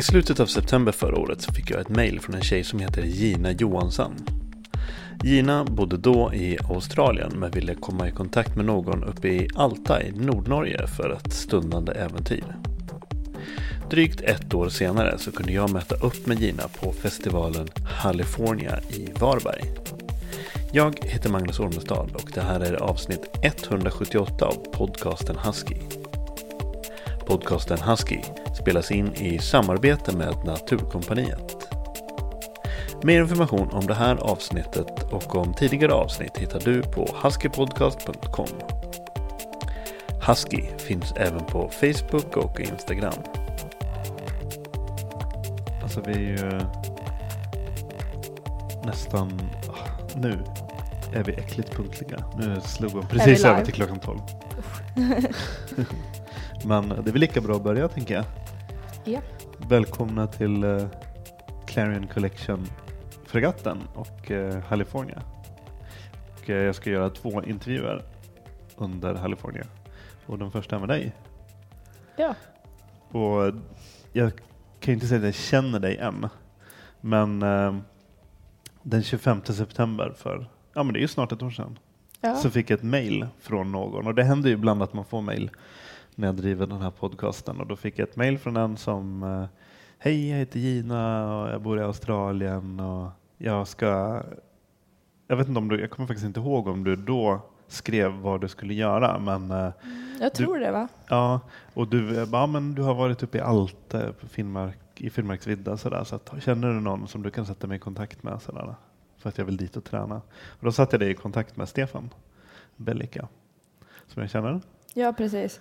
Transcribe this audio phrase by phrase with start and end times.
[0.00, 2.78] I slutet av september förra året så fick jag ett mail från en tjej som
[2.78, 4.16] heter Gina Johansson.
[5.24, 10.02] Gina bodde då i Australien men ville komma i kontakt med någon uppe i Alta
[10.02, 12.56] i Nordnorge för ett stundande äventyr.
[13.90, 17.68] Drygt ett år senare så kunde jag möta upp med Gina på festivalen
[18.02, 19.64] California i Varberg.
[20.72, 25.99] Jag heter Magnus Ormestad och det här är avsnitt 178 av podcasten Husky.
[27.30, 28.20] Podcasten Husky
[28.54, 31.68] spelas in i samarbete med Naturkompaniet.
[33.02, 38.46] Mer information om det här avsnittet och om tidigare avsnitt hittar du på huskypodcast.com.
[40.26, 43.22] Husky finns även på Facebook och Instagram.
[45.82, 46.60] Alltså vi är ju
[48.84, 50.44] nästan, ah, nu
[51.14, 52.24] är vi äckligt punktliga.
[52.38, 54.18] Nu slog hon precis över till klockan 12.
[56.64, 58.24] Men det är väl lika bra att börja tänker jag.
[59.04, 59.20] Ja.
[59.68, 60.86] Välkomna till uh,
[61.66, 65.22] Clarion Collection-fregatten och uh, California.
[66.32, 68.02] Och, uh, jag ska göra två intervjuer
[68.76, 69.66] under California.
[70.26, 71.12] Och den första är med dig.
[72.16, 72.34] Ja.
[73.08, 73.54] Och
[74.12, 74.32] jag
[74.80, 76.28] kan inte säga att jag känner dig än.
[77.00, 77.40] Men
[78.82, 81.78] den 25 september för, ja men det är ju snart ett år sedan.
[82.20, 82.34] Ja.
[82.34, 85.20] Så fick jag ett mail från någon och det händer ju ibland att man får
[85.20, 85.50] mail
[86.14, 89.22] när jag driver den här podcasten och då fick jag ett mail från en som
[89.22, 89.44] eh,
[89.98, 94.22] Hej, jag heter Gina och jag bor i Australien och jag ska
[95.26, 98.40] Jag vet inte om du, jag kommer faktiskt inte ihåg om du då skrev vad
[98.40, 99.72] du skulle göra men eh,
[100.20, 100.88] Jag tror du, det va?
[101.08, 101.40] Ja,
[101.74, 106.04] och du bara, men du har varit uppe i Alte på Finnmark, i Finnmarksvidda sådär
[106.04, 108.74] så att, känner du någon som du kan sätta mig i kontakt med sådär,
[109.18, 110.14] för att jag vill dit och träna.
[110.30, 112.10] Och då satte jag dig i kontakt med Stefan
[112.76, 113.28] Bellika
[114.06, 114.60] som jag känner.
[114.94, 115.60] Ja, precis.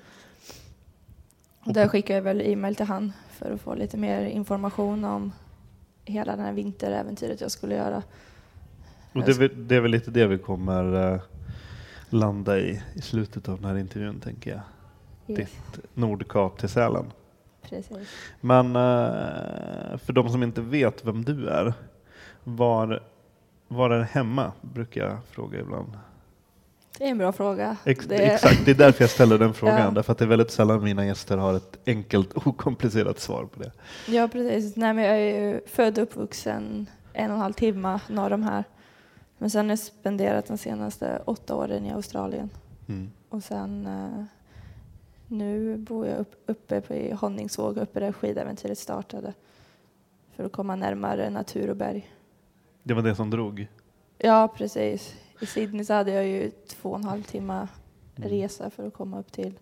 [1.66, 5.32] Där skickade jag väl e-mail till han för att få lite mer information om
[6.06, 8.04] hela det här vinteräventyret jag skulle göra.
[9.14, 11.22] Och det, är väl- det är väl lite det vi kommer eh,
[12.10, 14.62] landa i i slutet av den här intervjun tänker jag.
[15.40, 17.06] Yes, Ditt Nordkap till Sälen.
[17.62, 17.98] precis.
[18.42, 21.74] Men eh, för de som inte vet vem du är,
[22.44, 23.04] var,
[23.68, 24.52] var är hemma?
[24.62, 25.98] Brukar jag fråga ibland.
[27.00, 27.78] Det är en bra fråga.
[27.86, 29.80] Ex det, Exakt, det är därför jag ställer den frågan.
[29.80, 29.92] Ja.
[29.92, 33.72] Därför att det är väldigt sällan mina gäster har ett enkelt, okomplicerat svar på det.
[34.08, 34.76] Ja, precis.
[34.76, 38.44] Nej, men jag är ju född och uppvuxen en och en halv timme norr om
[38.44, 38.64] här.
[39.38, 42.50] Men sen har jag spenderat de senaste åtta åren i Australien.
[42.88, 43.12] Mm.
[43.30, 44.24] Och sen eh,
[45.28, 49.34] nu bor jag upp, uppe på, i Honningsvåg, uppe där skidäventyret startade.
[50.36, 52.14] För att komma närmare natur och berg.
[52.84, 53.68] Det var det som drog.
[54.18, 55.16] Ja, precis.
[55.40, 57.68] I Sydney så hade jag ju två och en halv timme
[58.18, 58.30] Mm.
[58.30, 59.54] resa för att komma upp till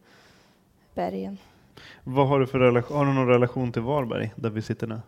[0.95, 1.37] bergen.
[2.03, 2.97] Vad har du för relation?
[2.97, 4.99] Har du någon relation till Varberg, där vi sitter nu?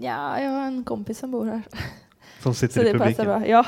[0.00, 1.62] Ja, jag har en kompis som bor här.
[2.42, 3.24] Som Så sitter i det passar publiken?
[3.26, 3.46] bra.
[3.46, 3.66] Ja.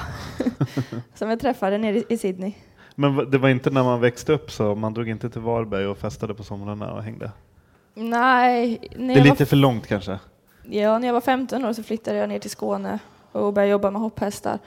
[1.15, 2.53] som jag träffade nere i- i Sydney.
[2.95, 4.75] Men det var inte när man växte upp så?
[4.75, 7.33] Man drog inte till Varberg och festade på somrarna och hängde?
[7.95, 10.19] Nej, Det är lite för långt kanske?
[10.65, 12.99] ja, när jag var 15 år så flyttade jag ner till Skåne
[13.33, 14.59] och började jobba med hopphästar.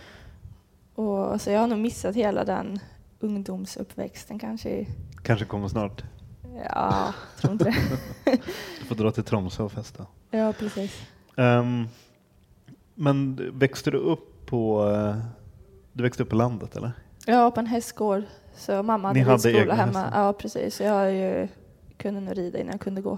[0.96, 2.80] Och, så jag har nog missat hela den
[3.20, 4.86] ungdomsuppväxten kanske.
[5.24, 6.04] Kanske kommer snart?
[6.70, 7.76] Ja, tror inte.
[8.80, 10.06] Du får dra till Tromsö och festa.
[10.32, 11.02] Ja, precis.
[11.38, 11.88] Ehm,
[12.94, 15.16] Men växte du upp på, eh,
[15.94, 16.92] du växte upp på landet eller?
[17.26, 18.24] Ja, på en hästgård.
[18.56, 20.00] Så mamma hade Ni hade egna hemma.
[20.00, 20.22] hästar?
[20.24, 20.76] Ja, precis.
[20.76, 21.48] Så jag ju,
[21.98, 23.18] kunde nog rida innan jag kunde gå.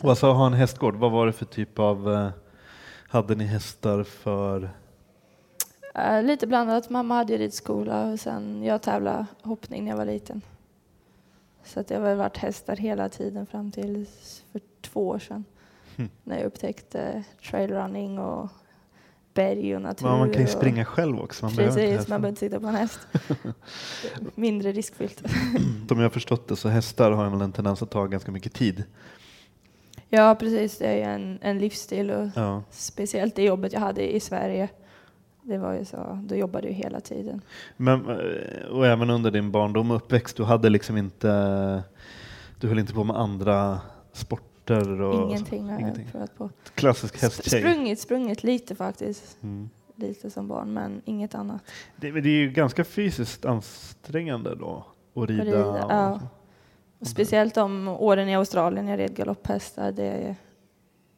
[0.00, 0.96] Vad sa ha en hästgård?
[0.96, 2.28] Vad var det för typ av, eh,
[3.08, 4.70] hade ni hästar för?
[5.94, 6.90] Eh, lite blandat.
[6.90, 10.42] Mamma hade ju ridskola och sen jag tävlade hoppning när jag var liten.
[11.64, 14.06] Så att jag har varit hästar hela tiden fram till
[14.52, 15.44] för två år sedan.
[15.96, 16.08] Hm.
[16.24, 18.48] När jag upptäckte trailrunning och
[19.34, 20.06] berg och natur.
[20.06, 21.44] Ja, man kan ju springa själv också.
[21.44, 22.10] Man behöver Precis, hästar.
[22.14, 23.00] man behöver inte sitta på en häst.
[24.34, 25.22] Mindre riskfyllt.
[25.88, 28.84] Som jag förstått det så hästar har väl en tendens att ta ganska mycket tid.
[30.08, 30.78] Ja, precis.
[30.78, 32.62] Det är ju en, en livsstil och Ja.
[32.70, 34.68] speciellt det jobbet jag hade i Sverige.
[35.50, 37.40] Det var ju så, då jobbade jag hela tiden.
[37.76, 41.82] Men, eh, och även under din barndom och uppväxt, du hade liksom inte,
[42.60, 43.80] du höll inte på med andra
[44.12, 45.00] sporter?
[45.00, 46.04] Och Ingenting har ingenting.
[46.04, 46.50] jag provat på.
[46.74, 47.60] Klassisk hästtjej.
[47.62, 49.36] Sprungit, sprungit lite faktiskt.
[49.42, 49.70] Mm.
[49.96, 51.62] Lite som barn, men inget annat.
[51.96, 55.44] Det, men det är ju ganska fysiskt ansträngande då att rida.
[55.44, 56.20] rida, och- ja.
[56.98, 59.92] Och speciellt de åren i Australien jag red galopphästar.
[59.92, 60.36] Det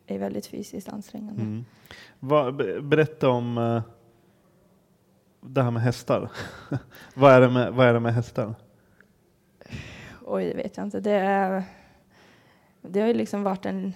[0.07, 1.43] är, väldigt fysiskt ansträngande.
[1.43, 1.65] Mm.
[2.57, 3.83] Be- berätta om eh,
[5.43, 6.31] det här med hästar.
[7.15, 8.55] vad, är det med, vad är det med hästar?
[10.25, 11.01] Oj, det vet jag inte.
[11.01, 11.65] Det, är,
[12.81, 13.93] det har ju liksom varit en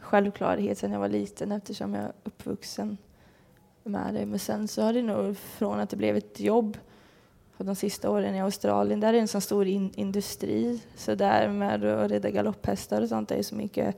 [0.00, 2.98] självklarhet sedan jag var liten eftersom jag är uppvuxen
[3.82, 4.26] med det.
[4.26, 6.78] Men sen så har det nog från att det blev ett jobb
[7.56, 9.00] på de sista åren i Australien.
[9.00, 10.82] Där är det en så stor in, industri.
[10.96, 13.96] Så där med att rida galopphästar och sånt det är så mycket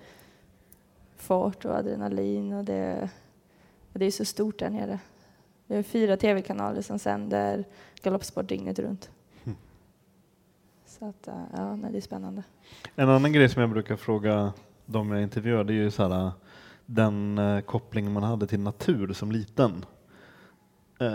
[1.16, 3.10] fart och adrenalin och det,
[3.92, 4.98] och det är så stort där nere.
[5.66, 7.64] Det är fyra tv-kanaler som sänder
[8.02, 9.10] galoppsport dygnet runt.
[9.44, 9.56] Mm.
[10.86, 12.42] Så att, eh, ja, det är spännande.
[12.94, 14.52] En annan grej som jag brukar fråga
[14.86, 16.30] de jag intervjuar det är ju så här,
[16.86, 19.84] den eh, kopplingen man hade till natur som liten.
[21.00, 21.08] Eh,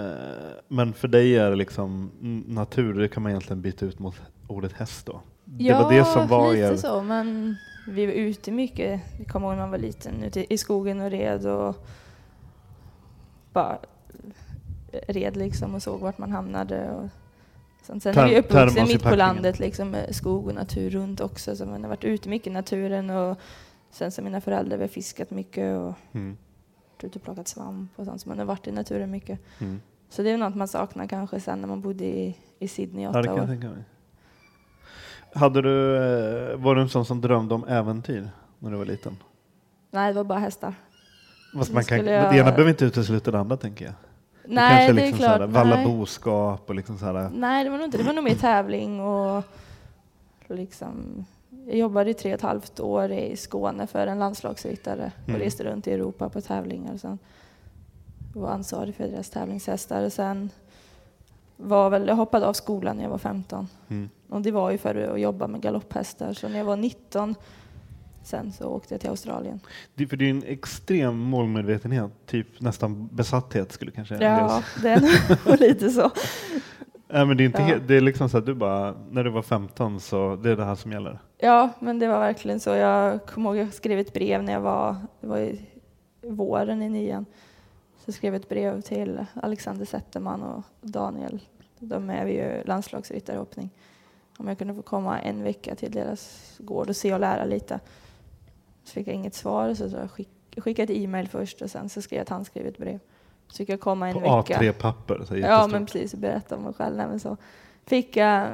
[0.68, 2.12] men för dig är det liksom
[2.47, 5.21] natur, det kan man egentligen byta ut mot ordet häst då.
[5.45, 6.75] Det var det som var lite er...
[6.75, 7.56] så, men
[7.88, 9.01] vi var ute mycket.
[9.18, 11.86] Jag kommer ihåg när man var liten, ute i skogen och red och
[13.54, 13.80] bara
[15.07, 16.91] red liksom och såg vart man hamnade.
[16.91, 17.09] Och
[17.85, 18.03] sånt.
[18.03, 21.21] Sen är Term- vi uppvuxen i mitt på landet liksom med skog och natur runt
[21.21, 23.37] också, så man har varit ute mycket i naturen och
[23.91, 26.37] sen så mina föräldrar har fiskat mycket och Mm,
[27.03, 29.39] ute och plockat svamp och sånt, så man har varit i naturen mycket.
[29.59, 29.81] mm.
[30.09, 33.03] Så det är något man saknar kanske sen när man bodde i, i Sydney i
[33.03, 33.83] Ja, åtta jag år.
[35.33, 38.29] Hade du, eh, var du en sån som drömde om äventyr
[38.59, 39.17] när du var liten?
[39.91, 40.73] Nej, det var bara hästar.
[41.53, 43.94] Fast Det man kan, jag- Det ena behöver inte utesluta det andra tänker jag.
[44.45, 45.36] Nej, det är liksom klart.
[45.38, 45.86] såhär, valla nej.
[45.86, 47.30] boskap och liksom såhär.
[47.33, 47.98] nej, det var nog inte.
[47.98, 49.44] Det var nog mer tävling och
[50.48, 51.25] liksom.
[51.68, 55.42] Jag jobbade i tre och ett halvt år i Skåne för en landslagsryttare och Mm.
[55.42, 56.94] reste runt i Europa på tävlingar.
[56.94, 57.19] Och sen
[58.33, 60.04] var ansvarig för deras tävlingshästar.
[60.06, 60.50] Och sen
[61.57, 63.68] var väl, jag hoppade av skolan när jag var 15.
[63.89, 64.09] Mm.
[64.30, 66.33] Och det var ju för att jobba med galopphästar.
[66.33, 67.36] Så när jag var 19
[68.23, 69.59] sen så åkte jag till Australien.
[69.95, 75.01] Det, för det är en extrem målmedvetenhet, typ nästan besatthet skulle kanske Ja, det är
[75.50, 76.12] nog lite så.
[77.07, 77.77] Nej, men det är inte Ja.
[77.88, 80.65] det är liksom så att du bara, när du var 15 så det är det
[80.65, 81.19] här som gäller.
[81.38, 82.69] Ja, men det var verkligen så.
[82.69, 85.59] Jag kommer ihåg jag skrev ett brev när jag var, det var i
[86.21, 87.25] våren i nian.
[87.97, 91.40] Så jag skrev ett brev till Alexander Zetterman och Daniel.
[91.80, 93.69] De är ju landslagsryttare i hoppning.
[94.37, 97.80] Om jag kunde få komma en vecka till deras gård och se och lära lite.
[98.83, 102.02] Så fick jag inget svar så jag skick, skickade ett e-mail först och sen så
[102.02, 103.00] skrev jag ett brev.
[103.47, 104.59] Så fick jag komma en På vecka.
[104.59, 105.23] A3-papper.
[105.28, 105.71] Så Ja, jättestort.
[105.71, 106.16] men precis.
[106.16, 106.95] Berätta om mig själv.
[106.97, 107.38] Nej, men så.
[107.85, 108.47] Fick jag,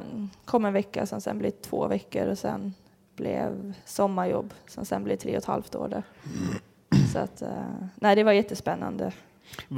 [0.45, 2.73] kom en vecka som sen blev två veckor och sen
[3.15, 6.03] blev sommarjobb som sen blev tre och ett halvt år där.
[7.13, 7.49] Så att, eh,
[7.95, 9.11] nej, det var jättespännande.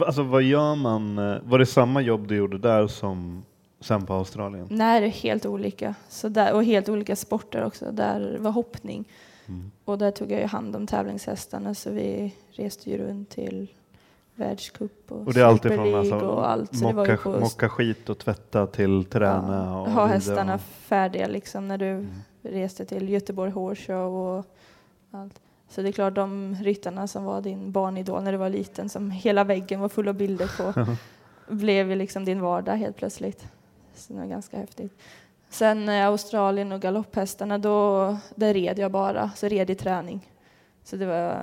[0.05, 1.17] Alltså vad gör man?
[1.17, 3.43] eh, Var det samma jobb du gjorde där som
[3.79, 4.67] sen på Australien?
[4.69, 5.95] Nej, det är helt olika.
[6.09, 7.91] Så där, och helt olika sporter också.
[7.91, 9.05] Där var hoppning.
[9.49, 9.71] Mm.
[9.85, 13.67] Och där tog jag ju hand om tävlingshästarna så vi reste ju runt till
[14.35, 16.77] världscup och, Och det är alltid från alltså, och allt.
[16.77, 20.61] Så det var mocka, mocka skit och tvätta till träna Ja, och ha hästarna och-
[20.61, 22.07] färdiga liksom när du Mm.
[22.41, 24.45] reste till Göteborg Horse Show och
[25.11, 25.41] allt.
[25.69, 29.11] Så det är klart de ryttarna som var din barnidol när du var liten som
[29.11, 30.85] hela väggen var full av bilder på
[31.53, 33.47] blev ju liksom din vardag helt plötsligt.
[33.95, 34.93] Så det var ganska häftigt.
[35.49, 40.31] Sen eh, Australien och galopphästarna då där red jag bara, så red i träning.
[40.83, 41.37] Så det var,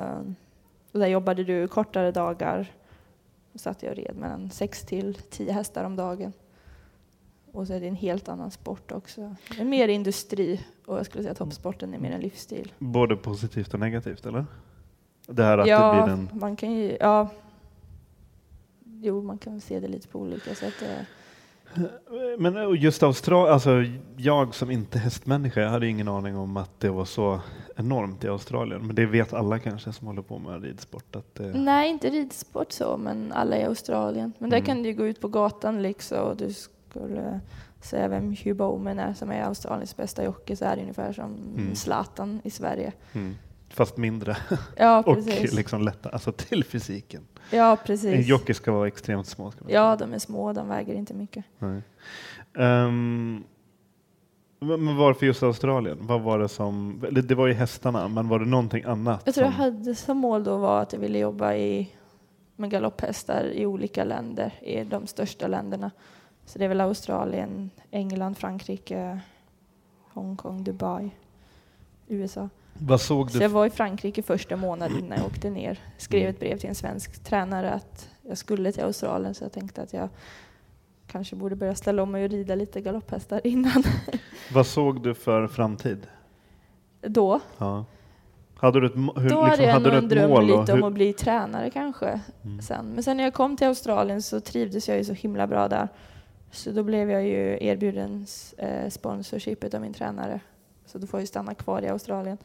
[0.92, 2.72] och där jobbade du kortare dagar.
[3.52, 6.32] Då satt jag och red mellan sex till tio hästar om dagen.
[7.52, 9.34] Och så är det en helt annan sport också.
[9.56, 12.72] Det är mer industri och jag skulle säga att hoppsporten är mer en livsstil.
[12.78, 14.46] Både positivt och negativt eller?
[15.26, 16.30] Det här att det ja, blir en...
[16.32, 17.28] man kan ju, ja.
[18.84, 20.74] Jo, man kan se det lite på olika sätt.
[22.38, 23.70] Men eh, just Australien, alltså
[24.16, 27.40] jag som inte hästmänniska, jag hade ingen aning om att det var så
[27.76, 28.86] enormt i Australien.
[28.86, 31.16] Men det vet alla kanske som håller på med ridsport.
[31.16, 31.42] Att det...
[31.54, 34.32] Nej, inte ridsport så, men alla i Australien.
[34.38, 34.66] Men där Mm.
[34.66, 37.40] kan du gå ut på gatan liksom och du skulle
[37.80, 41.34] säga vem Hugh Bowman är som är Australiens bästa jockey så är det ungefär som
[41.56, 41.74] Mm.
[41.74, 42.92] Zlatan i Sverige.
[43.12, 43.34] Mm.
[43.68, 44.36] Fast mindre
[44.76, 45.52] Ja, och precis.
[45.54, 47.22] liksom lätta, alltså till fysiken.
[47.50, 48.26] Ja, En precis.
[48.26, 49.52] jockey ska vara extremt små.
[49.68, 51.44] Ja, de är små, de väger inte mycket.
[52.58, 53.44] Ehm,
[54.58, 55.98] men varför just Australien?
[56.00, 59.22] Vad var det som, det var ju hästarna, men var det någonting annat?
[59.24, 61.90] Jag tror jag som, hade som mål då var att jag ville jobba i,
[62.56, 65.90] med galopphästar i olika länder, i de största länderna.
[66.44, 69.20] Så det är väl Australien, England, Frankrike,
[70.12, 71.10] Hongkong, Dubai,
[72.08, 72.48] USA.
[72.80, 73.44] Vad såg Så du?
[73.44, 75.78] jag var i Frankrike första månaden innan jag åkte ner.
[75.98, 76.30] Skrev Mm.
[76.30, 79.92] ett brev till en svensk tränare att jag skulle till Australien så jag tänkte att
[79.92, 80.08] jag
[81.06, 83.82] kanske borde börja ställa om mig och rida lite galopphästar innan.
[84.54, 86.06] Vad såg du för framtid?
[87.00, 87.84] Då, Ja.
[88.58, 90.46] Hade du ett, hur, då hade liksom, jag hade du en dröm mål?
[90.46, 92.20] lite om hur, att bli tränare kanske.
[92.44, 92.62] Mm.
[92.62, 92.86] Sen.
[92.94, 95.88] Men sen när jag kom till Australien så trivdes jag ju så himla bra där.
[96.50, 98.26] Så då blev jag ju erbjuden
[98.58, 100.40] eh, sponsorshipet av min tränare.
[100.86, 102.38] Så då får jag ju stanna kvar i Australien.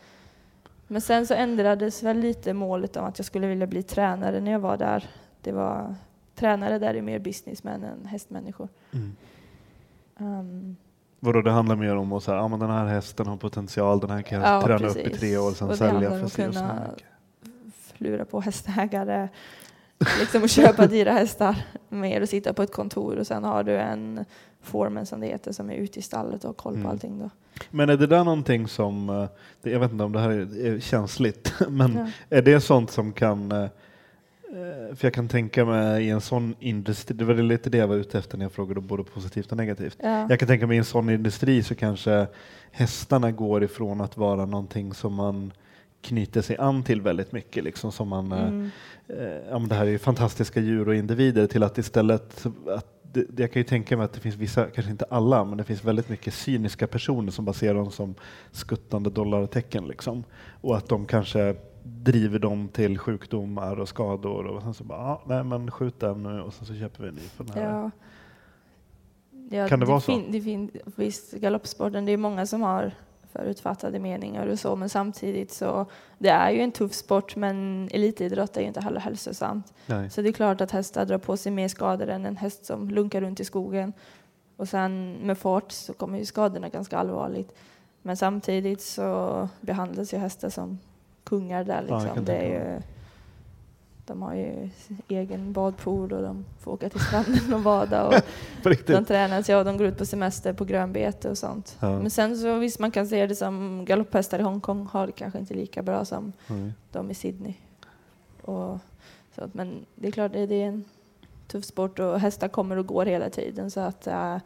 [0.92, 4.52] Men sen så ändrades väl lite målet om att jag skulle vilja bli tränare när
[4.52, 5.10] jag var där.
[5.42, 5.96] Det var
[6.36, 8.68] tränare där är mer businessmän än hästmänniskor.
[8.92, 9.16] Mm.
[10.18, 10.76] Um,
[11.20, 14.10] Vadå, det handlar mer om att säga, ja men den här hästen har potential, den
[14.10, 15.20] här kan jag Ja, träna upp i precis.
[15.20, 17.02] tre år, sen Och sälja för att si och
[17.98, 19.30] lura på hästägare,
[20.20, 23.78] liksom att köpa dyra hästar mer och sitta på ett kontor och sen har du
[23.78, 24.26] en
[24.62, 26.92] foreman som det heter som är ute i stallet och har koll på Mm.
[26.92, 27.30] allting då.
[27.70, 31.54] Men är det där någonting som, eh, jag vet inte om det här är, känsligt,
[31.70, 31.96] men
[32.30, 32.38] Ja.
[32.38, 36.56] är det sånt som kan, eh, eh, för jag kan tänka mig i en sån
[36.60, 39.58] industri, det var lite det jag var ute efter när jag frågade både positivt och
[39.58, 39.98] negativt.
[40.02, 40.26] Ja.
[40.30, 42.28] Jag kan tänka mig i en sån industri så kanske
[42.72, 45.54] hästarna går ifrån att vara någonting som man
[46.02, 48.70] knyter sig an till väldigt mycket, liksom som man, Mm.
[49.08, 53.26] eh, ja, det här är ju fantastiska djur och individer till att istället att det,
[53.30, 55.64] det- jag kan ju tänka mig att det finns vissa, kanske inte alla, men det
[55.64, 58.16] finns väldigt mycket cyniska personer som bara ser dem som
[58.52, 60.24] skuttande dollartecken liksom.
[60.62, 65.22] Och att de kanske driver dem till sjukdomar och skador och sen så bara, ah,
[65.28, 67.72] nej men skjut den nu och sen så köper vi en ny för den här.
[67.74, 67.92] Ja.
[69.50, 70.12] Ja, Kan det vara så?
[70.12, 72.92] fin- Det fin- visst, galoppsporten, det är många som har
[73.34, 75.86] förutfattade meningar och så, men samtidigt så,
[76.18, 79.74] det är ju en tuff sport, men elitidrott är ju inte heller hälsosamt.
[79.86, 80.10] Nej.
[80.10, 82.90] Så det är klart att hästar drar på sig mer skador än en häst som
[82.90, 83.94] lunkar runt i skogen.
[84.58, 87.56] Och sen med fart så kommer ju skadorna ganska allvarligt.
[88.02, 90.80] Men samtidigt så behandlas ju hästar som
[91.24, 92.16] kungar där Ja, liksom.
[92.16, 92.82] kan det är ju,
[94.06, 94.70] de har ju
[95.08, 98.08] egen badpool och de får åka till stranden och bada.
[98.08, 98.14] Och
[98.86, 101.78] de tränas, ja de går ut på semester på grönbete och sånt.
[101.80, 102.00] Ja.
[102.00, 105.40] Men sen så visst man kan se det som galopphästar i Hongkong har det kanske
[105.40, 106.72] inte lika bra som Nej.
[106.92, 107.54] de i Sydney.
[108.42, 108.78] Och,
[109.36, 110.84] så, att- men det är klart, det, är en
[111.48, 113.72] tuff sport och hästar kommer och går hela tiden.
[113.72, 114.38] Så att, eh,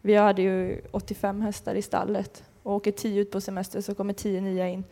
[0.00, 4.12] vi hade ju 85 hästar i stallet och åker 10 ut på semester så kommer
[4.12, 4.84] 10 nya in.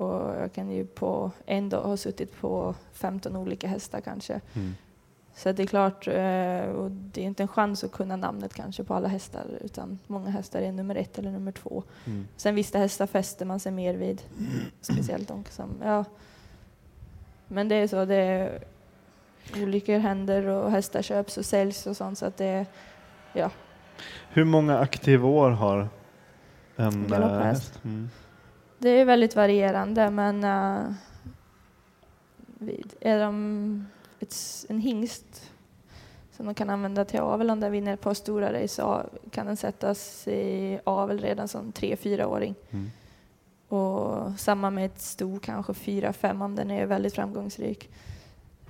[0.00, 4.40] Och jag kan ju på en dag ha suttit på 15 olika hästar kanske.
[4.54, 4.74] Mm.
[5.34, 8.84] Så det är klart, eh, och det är inte en chans att kunna namnet kanske
[8.84, 11.82] på alla hästar utan många hästar är nummer ett eller nummer två.
[12.06, 12.28] Mm.
[12.36, 14.22] Sen vissa hästar fäster man sig mer vid.
[14.80, 16.04] Speciellt de som, ja.
[17.48, 18.64] Men det är så, det är
[19.56, 22.66] olyckor händer och hästar köps och säljs och sånt så att det,
[23.32, 23.50] ja.
[24.28, 25.88] Hur många aktiva år har
[26.76, 27.80] en eh, häst?
[27.84, 28.10] Mm.
[28.82, 30.92] Det är väldigt varierande men uh,
[33.00, 33.86] är de
[34.20, 34.36] ett,
[34.68, 35.50] en hingst
[36.32, 39.56] som de kan använda till avel om den vinner par stora race så kan den
[39.56, 42.54] sättas i avel redan som tre fyraåring.
[42.70, 42.90] Mm.
[43.68, 47.90] Och samma med ett sto, kanske fyra fem om den är väldigt framgångsrik.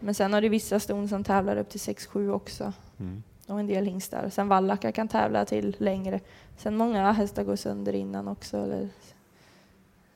[0.01, 2.73] Men sen har det vissa ston som tävlar upp till sex sju också.
[3.01, 3.23] Mm.
[3.47, 4.29] Och en del hingstar.
[4.29, 6.21] Sen vallackar kan tävla till längre.
[6.57, 8.57] Sen många hästar går sönder innan också.
[8.57, 8.89] Eller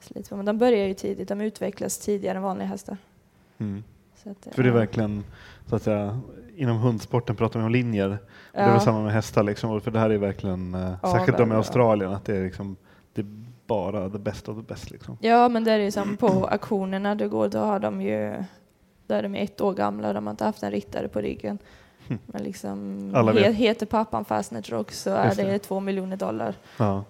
[0.05, 0.37] slits på.
[0.37, 1.29] Men de börjar ju tidigt.
[1.29, 2.97] De utvecklas tidigare än vanliga hästar.
[3.59, 3.85] Mm.
[4.25, 4.79] Att, För det är ja.
[4.79, 5.25] verkligen,
[5.67, 6.21] så att säga,
[6.57, 8.09] inom hundsporten pratar vi om linjer.
[8.11, 8.17] Och
[8.53, 8.73] Det är Ja.
[8.73, 11.53] väl samma med hästar, liksom, för det här är verkligen, eh, Ja, särskilt de i
[11.53, 11.57] ja.
[11.57, 12.77] Australien, att det är, liksom,
[13.15, 13.27] det är
[13.67, 14.91] bara the best of the best.
[14.91, 15.19] Liksom.
[15.21, 18.35] Ja, men det är ju som på auktionerna du går, då har de ju
[19.07, 21.59] då är de ett år gamla och de har inte haft en ryttare på ryggen.
[22.09, 22.19] Hm.
[22.27, 23.45] Men liksom, Alla vet.
[23.47, 25.43] he, heter pappan Fastnet Rock så är det.
[25.45, 26.55] det två miljoner dollar.
[26.79, 27.05] Ja,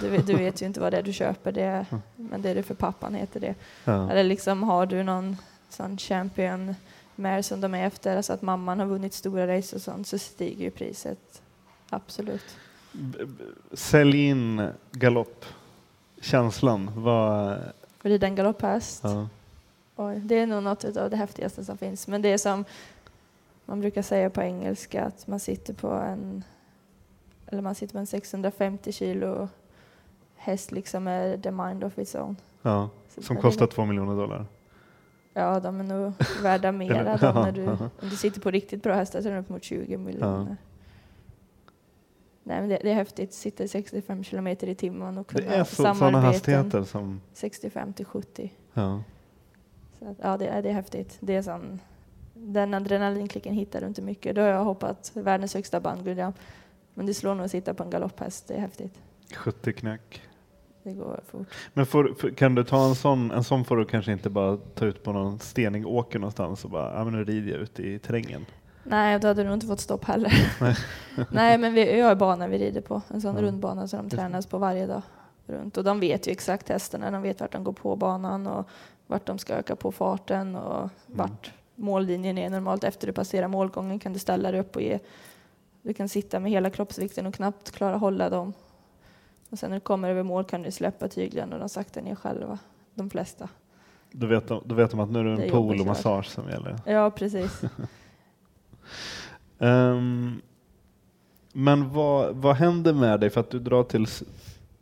[0.00, 2.00] Du, vet- du vet ju inte vad det är du köper, det, Hm.
[2.16, 3.54] men det är det för pappan heter det.
[3.84, 4.10] ja.
[4.10, 5.36] Eller liksom har du någon
[5.68, 6.74] sån champion
[7.16, 10.18] mer som de är efter, alltså att mamman har vunnit stora race och sånt, så
[10.18, 11.42] stiger ju priset.
[11.90, 12.56] Absolut.
[13.72, 15.44] Sälj in galopp.
[16.20, 16.90] Känslan.
[16.96, 17.58] Vad...
[18.02, 19.00] Rida en galopphäst.
[19.04, 19.28] Ja.
[19.96, 22.08] Oj, det är nog något av det häftigaste som finns.
[22.08, 22.64] Men det är som
[23.64, 26.44] man brukar säga på engelska, att man sitter på en,
[27.46, 29.48] eller man sitter på en 650 kilo
[30.40, 32.36] häst liksom med the mind of its own.
[32.62, 32.90] Ja.
[33.08, 34.46] Så Som det är kostar två miljoner dollar.
[35.32, 37.76] Ja, de är nog värda De när ja, du, ja.
[38.02, 40.56] om du sitter på riktigt bra hästar så är de upp mot 20 miljoner.
[42.44, 43.32] Nej, men det, det är häftigt.
[43.32, 47.20] Sitta i 65 kilometer i timmen och Det kunna är så, sådana hastigheter som...
[47.32, 48.52] 65 till 70.
[48.74, 49.02] Ja.
[49.98, 51.16] Så att, ja, det är, det är häftigt.
[51.20, 51.80] Det är sån,
[52.34, 54.34] den adrenalinklicken hittar du inte mycket.
[54.34, 56.32] Då har jag hoppat världens högsta bandguld.
[56.94, 58.48] Men det slår nog att sitta på en galopphäst.
[58.48, 59.00] Det är häftigt.
[59.36, 60.29] 70 knack.
[60.82, 61.46] Det går fort.
[61.74, 64.84] Men får, kan du ta en sån, en sån får du kanske inte bara ta
[64.86, 67.98] ut på någon stenig åker någonstans och bara, ja men nu rider jag ute i
[67.98, 68.46] terrängen.
[68.84, 70.32] Nej, då hade du nog inte fått stopp heller.
[71.30, 73.02] Nej, men vi, jag har bana vi rider på.
[73.08, 73.42] En sån Ja.
[73.42, 75.02] rundbana som de tränas på varje dag.
[75.46, 75.76] Runt.
[75.76, 77.10] Och de vet ju exakt hästarna.
[77.10, 78.68] De vet vart de går på banan och
[79.06, 82.50] vart de ska öka på farten och vart mållinjen är.
[82.50, 84.98] Normalt efter du passerar målgången kan du ställa dig upp och ge.
[85.82, 88.52] Du kan sitta med hela kroppsvikten och knappt klara hålla dem.
[89.50, 92.14] Och sen när du kommer över mål kan du släppa tyglen och de saktar ner
[92.14, 92.58] själva.
[92.94, 93.48] De flesta.
[94.12, 95.86] Då vet de, då vet de att nu är det Det en pool jobbigt och
[95.86, 96.76] massage som gäller.
[96.86, 97.60] Ja, precis.
[99.58, 100.42] Ehm,
[101.52, 104.06] men vad, vad händer med dig för att du drar till,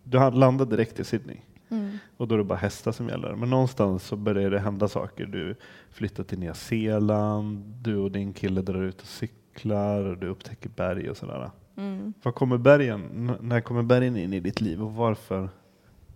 [0.04, 1.36] du landar direkt i Sydney
[1.70, 1.98] Mm.
[2.16, 3.34] och då är det bara hästar som gäller.
[3.34, 5.26] Men någonstans så börjar det hända saker.
[5.26, 5.56] Du
[5.90, 10.70] flyttar till Nya Zeeland, du och din kille drar ut och cyklar, och du upptäcker
[10.76, 11.50] berg och sådär.
[11.78, 12.14] Mm.
[12.22, 15.48] Var kommer bergen, när kommer bergen in i ditt liv och varför,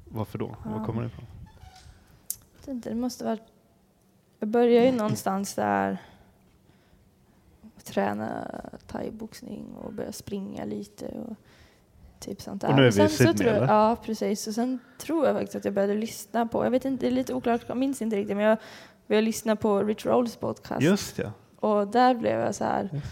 [0.05, 0.47] varför då?
[0.47, 0.85] Var Ja.
[0.87, 1.27] kommer det ifrån?
[2.67, 3.39] Inte, det måste vara...
[4.39, 5.99] Jag började ju någonstans där
[7.85, 8.51] träna
[8.87, 11.37] thaiboxning och börja springa lite och
[12.19, 12.69] typ sånt där.
[12.69, 13.75] Och nu är vi i Sydney, tror jag, eller?
[13.75, 14.47] Ja, precis.
[14.47, 17.15] Och sen tror jag faktiskt att jag började lyssna på, jag vet inte, det är
[17.15, 18.59] lite oklart, jag minns inte riktigt, men jag
[19.07, 20.83] började lyssna på Rich Rolls podcast.
[20.83, 21.33] Just ja.
[21.61, 23.03] Och där blev jag så här,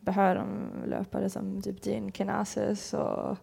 [0.00, 3.36] Behör om löpare som typ Dean Canasses och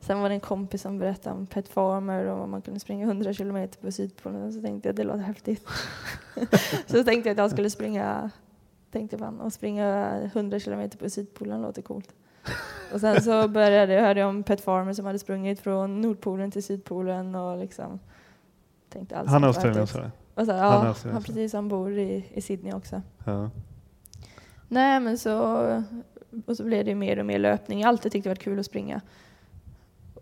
[0.00, 3.32] sen var det en kompis som berättade om Pet Farmer och man kunde springa 100
[3.32, 5.66] kilometer på Sydpolen och så tänkte jag det låter häftigt.
[6.86, 8.30] så tänkte jag att jag skulle springa
[8.90, 12.14] tänkte fan, att springa 100 kilometer på Sydpolen låter coolt.
[12.92, 16.50] Och sen så började jag hörde jag om Pet Farmer som hade sprungit från Nordpolen
[16.50, 18.00] till Sydpolen och liksom
[18.88, 20.10] tänkte allt Han är australiensare.
[20.34, 23.02] Och ja, han, precis, han bor i, i Sydney också.
[23.24, 23.50] Ja.
[24.68, 25.34] Nej, men så,
[26.46, 27.80] och så blev det mer och mer löpning.
[27.80, 29.00] Jag har alltid tyckt det varit kul att springa.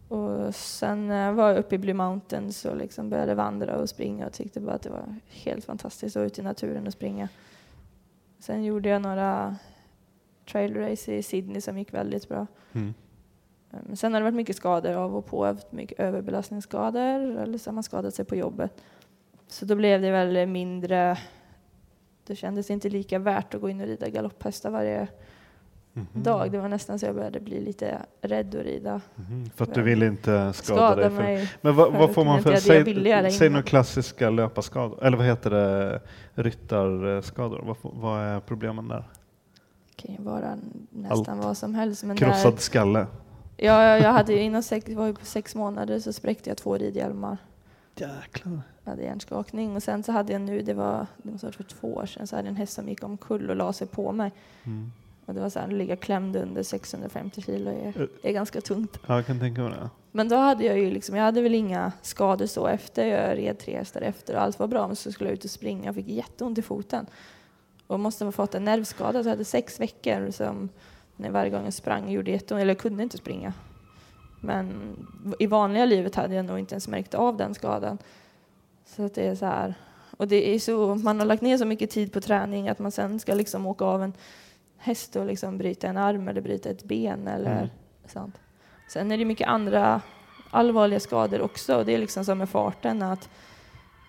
[0.08, 4.26] Och sen när jag var uppe i Blue Mountains och liksom började vandra och springa
[4.26, 7.28] och tyckte bara att det var helt fantastiskt att vara ute i naturen och springa.
[8.38, 9.56] Sen gjorde jag några
[10.50, 12.46] trail race i Sydney som gick väldigt bra.
[12.72, 12.94] Mm.
[13.70, 17.74] Men sen har det varit mycket skador av och på, mycket överbelastningsskador eller så har
[17.74, 18.82] man skadat sig på jobbet.
[19.48, 21.18] Så då blev det väl mindre,
[22.26, 25.08] det kändes inte lika värt att gå in och rida galopphästar varje
[25.96, 26.22] Mhm.
[26.22, 26.52] dag.
[26.52, 29.00] Det var nästan så jag började bli lite rädd att rida.
[29.14, 29.50] Mhm.
[29.56, 31.10] För att du vill inte skada, Skada dig.
[31.10, 31.22] För...
[31.22, 31.52] mig.
[31.60, 36.00] Men vad, vad får man för, säg, säg några klassiska löparskador, eller vad heter det,
[36.34, 39.04] ryttarskador, vad, vad är problemen där?
[39.88, 40.58] Det kan ju vara
[40.90, 42.04] nästan vad som helst.
[42.04, 43.06] Men Krossad där, skalle?
[43.56, 46.76] ja, jag hade ju inom sex, var ju på sex månader så spräckte jag två
[46.76, 47.36] ridhjälmar.
[48.00, 48.60] Jäklar.
[48.84, 51.94] Jag hade hjärnskakning och sen så hade jag nu, det var, det varit för två
[51.94, 54.32] år sedan, så hade jag en häst som gick omkull och la sig på mig.
[54.64, 54.92] Mm.
[55.26, 58.98] Och det var så här, att ligga klämd under 650 kilo är, är ganska tungt.
[59.06, 59.90] Ja, jag kan tänka mig det.
[60.12, 63.06] Men då hade jag ju liksom, jag hade väl inga skador så efter.
[63.06, 64.86] Jag red tre hästar efter och allt var bra.
[64.86, 65.84] Men så skulle jag ut och springa.
[65.84, 67.06] Jag fick jätteont i foten.
[67.86, 69.22] Och måste ha fått en nervskada.
[69.22, 70.68] Så jag hade sex veckor som
[71.16, 72.60] när varje gång jag sprang gjorde jätteont.
[72.60, 73.52] Eller jag kunde inte springa.
[74.46, 74.96] Men
[75.38, 77.98] i vanliga livet hade jag nog inte ens märkt av den skadan.
[78.84, 79.74] Så att det är så här.
[80.16, 82.90] Och det är så, man har lagt ner så mycket tid på träning att man
[82.92, 84.12] sen ska liksom åka av en
[84.78, 87.68] häst och liksom bryta en arm eller bryta ett ben eller Mm.
[88.06, 88.34] sånt.
[88.88, 90.00] Sen är det mycket andra
[90.50, 91.84] allvarliga skador också.
[91.84, 93.28] Det är liksom som med farten att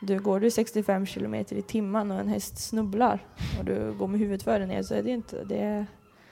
[0.01, 3.19] du går du 65 kilometer i timmen och en häst snubblar
[3.59, 5.85] och du går med huvudet före ner så är det inte, det är,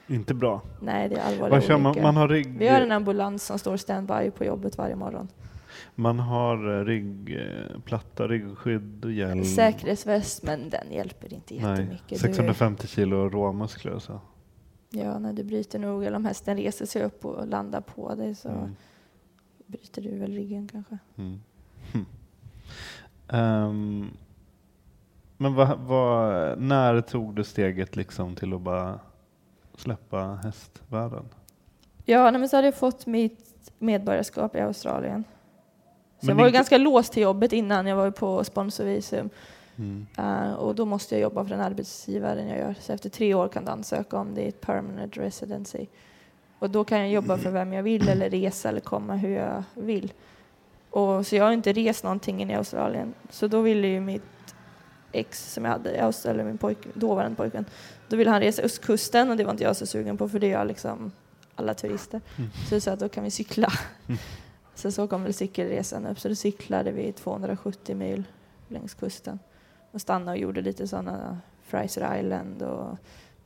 [0.08, 0.62] Inte bra.
[0.80, 2.02] nej det är allvarliga man?
[2.02, 2.58] Man har rygg...
[2.58, 5.28] Vi har en ambulans som står standby på jobbet varje morgon.
[5.94, 9.44] Man har eh, ryggplatta, ryggskydd och hjälm.
[9.44, 12.08] Säkerhetsväst, men den hjälper inte Nej, jättemycket.
[12.08, 14.20] Du, 650 kilo råmuskler så.
[14.90, 18.34] ja, när du bryter nog, eller om hästen reser sig upp och landar på dig
[18.34, 18.76] så Mm.
[19.66, 20.98] bryter du väl ryggen kanske.
[21.16, 21.40] Mm.
[21.92, 22.04] Hm.
[23.28, 24.10] Ehm,
[25.36, 28.98] Men vad, vad, när tog du steget liksom till att bara
[29.80, 31.24] släppa hästvärlden?
[32.04, 35.24] Ja, nej, men så hade jag fått mitt medborgarskap i Australien.
[36.20, 37.86] Så Men jag var ju inte- ganska låst till jobbet innan.
[37.86, 39.30] Jag var ju på sponsorvisum.
[39.78, 40.06] Mm.
[40.18, 42.74] Eh, och då måste jag jobba för den arbetsgivaren jag gör.
[42.80, 45.86] Så efter tre år kan du ansöka om det är ett permanent residency.
[46.58, 49.62] Och då kan jag jobba för vem jag vill eller resa eller komma hur jag
[49.74, 50.12] vill.
[50.90, 53.14] Och, så jag har inte rest någonting in i Australien.
[53.30, 54.22] Så då ville ju mitt
[55.12, 57.64] ex som jag hade i Australien, min pojk, dåvarande pojkvän,
[58.08, 60.48] då ville han resa östkusten och det var inte jag så sugen på för det
[60.48, 61.12] gör liksom
[61.54, 62.20] alla turister.
[62.38, 62.50] Mm.
[62.68, 63.72] Så jag sa att då kan vi cykla.
[64.06, 64.18] Mm.
[64.74, 66.20] Så så kom väl cykelresan upp.
[66.20, 68.24] Så då cyklade vi 270 mil
[68.68, 69.38] längs kusten
[69.90, 72.98] och stannade och gjorde lite sådana Fraser Island och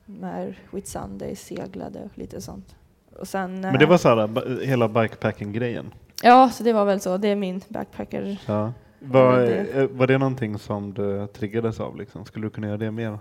[0.05, 2.75] med Whitsunday seglade och lite sånt.
[3.19, 5.95] Och sen, Men det eh, var så här, hela bikepacking-grejen?
[6.23, 7.17] Ja, så det var väl så.
[7.17, 8.41] Det är min backpacker.
[8.47, 8.73] Ja.
[9.01, 11.97] Var, det- eh, var det någonting som du triggades av?
[11.97, 12.25] Liksom?
[12.25, 13.19] Skulle du kunna göra det mer?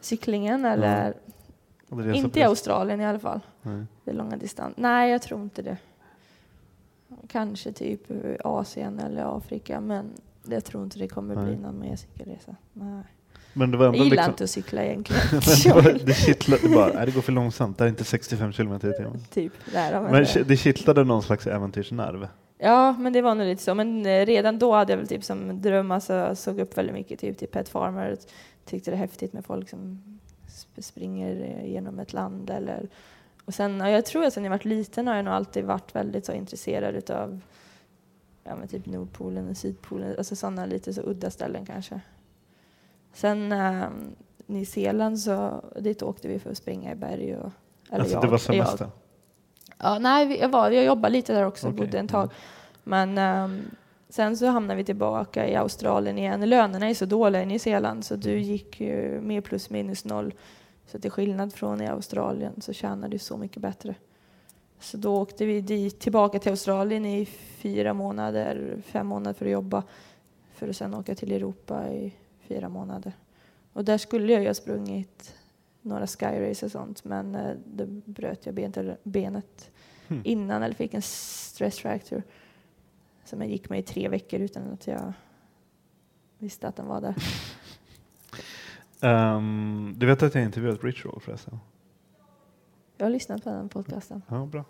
[0.00, 1.14] Cyklingen eller?
[1.88, 3.40] Resa Inte i Australien i alla fall.
[3.62, 3.84] Nej.
[4.04, 4.74] Det är långa distans.
[4.76, 5.76] Nej, jag tror inte det.
[7.28, 8.00] Kanske typ
[8.44, 10.10] Asien eller Afrika, men
[10.44, 11.56] jag tror inte det kommer bli Nej.
[11.56, 12.56] någon mer cykelresa.
[12.72, 13.02] Nej.
[13.52, 14.30] Men det var Jag ändå gillar liksom...
[14.32, 15.22] inte att cykla egentligen.
[15.84, 18.92] Men det kittlade bara, nej, det går för långsamt, det är inte 65 kilometer i
[18.92, 19.20] timmen.
[19.30, 19.52] typ.
[19.72, 22.28] Där, Men ki- det kittlade någon slags äventyrsnerv?
[22.62, 23.74] Ja, men det var nog lite så.
[23.74, 26.94] Men eh, redan då hade jag väl typ som dröm, alltså, jag såg upp väldigt
[26.94, 28.16] mycket typ till Pet Farmer.
[28.64, 30.02] Tyckte det är häftigt med folk som
[30.46, 32.50] sp- springer eh, genom ett land.
[32.50, 32.88] Eller,
[33.44, 35.94] och sen, ja, jag tror att sen jag var liten har jag nog alltid varit
[35.94, 37.40] väldigt så intresserad utav
[38.44, 42.00] ja, men typ Nordpolen och Sydpolen, alltså sådana lite så udda ställen kanske.
[43.12, 43.84] Sen eh,
[44.46, 47.36] Nya Zeeland så dit åkte vi för att springa i berg.
[47.36, 47.50] Och,
[47.90, 48.90] eller Alltså jag, det var jag.
[49.82, 52.22] Ja, nej, jag, var, jag jobbade lite där också, Okej, bodde en tag.
[52.24, 52.34] mm.
[52.84, 53.70] Men ehm,
[54.08, 56.48] sen så hamnade vi tillbaka i Australien igen.
[56.48, 60.34] Lönerna är så dåliga i Nya Zeeland så du gick ju mer plus minus noll.
[60.86, 63.94] Så till skillnad från i Australien så tjänade du så mycket bättre.
[64.80, 67.26] Så då åkte vi dit, tillbaka till Australien i
[67.58, 69.82] fyra månader, fem månader för att jobba.
[70.54, 72.12] För att sen åka till Europa i
[72.48, 73.12] fyra månader.
[73.72, 75.34] Och där skulle jag ju ha sprungit
[75.82, 79.70] några skyrace och sånt men eh, då bröt jag benet, benet
[80.10, 80.22] Hmm.
[80.24, 82.22] innan eller fick en stress fracture.
[83.24, 85.12] Som jag gick med i tre veckor utan att jag
[86.38, 87.14] visste att den var där.
[89.02, 91.60] Ehm, du vet att jag intervjuat Roll förresten?
[92.96, 94.22] Jag har lyssnat på den podcasten.
[94.28, 94.64] Ja, bra.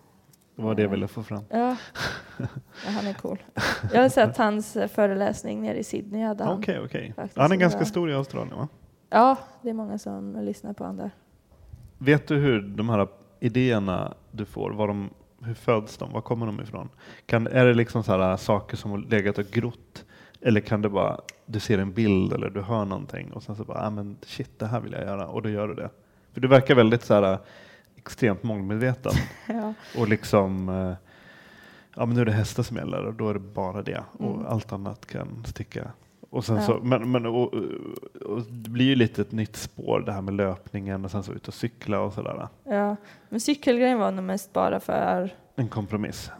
[0.56, 1.44] Det var det jag ville få fram.
[1.48, 1.76] Ja,
[2.38, 3.42] ja han är cool.
[3.92, 6.22] Jag har sett hans föreläsning nere i Sydney.
[6.22, 6.58] Hade han.
[6.58, 7.12] Okej.
[7.12, 7.38] faktiskt.
[7.38, 8.68] Han är ganska stor i Australien va?
[9.10, 11.10] Ja, det är många som lyssnar på där.
[11.98, 13.08] Vet du hur de här
[13.40, 15.10] idéerna du får, var de,
[15.42, 16.12] hur föds de?
[16.12, 16.88] Var kommer de ifrån?
[17.26, 20.04] Kan, är det liksom så här, saker som har legat och grott?
[20.40, 23.64] Eller kan det bara, du ser en bild eller du hör någonting och sen så
[23.64, 25.90] bara, ah, men shit, det här vill jag göra och då gör du det.
[26.32, 27.38] För du verkar väldigt så här,
[27.96, 29.12] extremt målmedveten
[29.48, 29.74] Ja.
[29.98, 30.68] och liksom,
[31.96, 34.34] ja men nu är det hästar som gäller och då är det bara det och
[34.34, 34.46] Mm.
[34.46, 35.90] allt annat kan sticka.
[36.30, 36.62] Och sen Ja.
[36.62, 37.54] så, men, men, och,
[38.24, 41.32] och det blir ju lite ett nytt spår det här med löpningen och sen så
[41.32, 42.48] ut och cykla och sådär.
[42.64, 42.96] ja,
[43.28, 46.30] men cykelgrejen var nog mest bara för En kompromiss.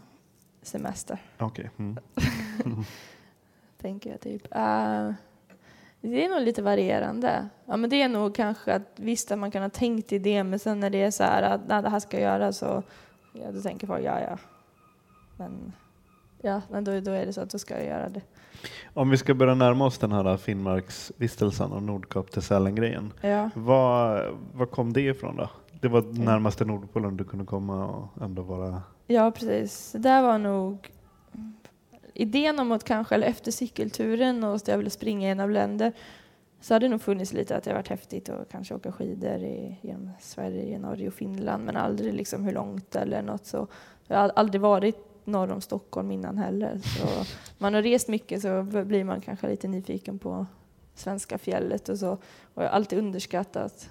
[0.61, 1.17] semester.
[1.39, 1.69] Okej.
[1.77, 1.97] Mm.
[3.81, 4.43] tänker jag typ.
[4.55, 5.11] Eh,
[6.01, 7.49] det är nog lite varierande.
[7.65, 10.43] Ja, men det är nog kanske att visst att man kan ha tänkt i det,
[10.43, 12.83] men sen när det är så här att nej, det här ska göras så
[13.33, 14.37] ja, då tänker folk ja, ja.
[15.37, 15.73] Men
[16.41, 18.21] ja, men då, då är det så att då ska jag göra det.
[18.93, 23.13] Om vi ska börja närma oss den här Finnmarksvistelsen och Nordkap till Sälen-grejen.
[23.21, 23.49] Ja.
[23.55, 25.49] Vad, vad kom det ifrån då?
[25.81, 28.81] Det var närmaste Nordpolen du kunde komma och ändå vara...
[29.07, 29.91] Ja, precis.
[29.91, 30.91] Det där var nog
[32.13, 35.49] idén om att kanske, eller efter cykelturen och att jag ville springa i en av
[35.49, 35.93] länder,
[36.61, 39.77] så hade det nog funnits lite att det varit häftigt att kanske åka skidor i,
[39.81, 43.67] genom Sverige, Norge och Finland, men aldrig liksom hur långt eller något så.
[44.07, 47.07] Jag har aldrig varit norr om Stockholm innan heller, så
[47.57, 50.45] man har rest mycket så blir man kanske lite nyfiken på
[50.95, 52.11] svenska fjället och så.
[52.53, 53.89] Och jag har alltid underskattat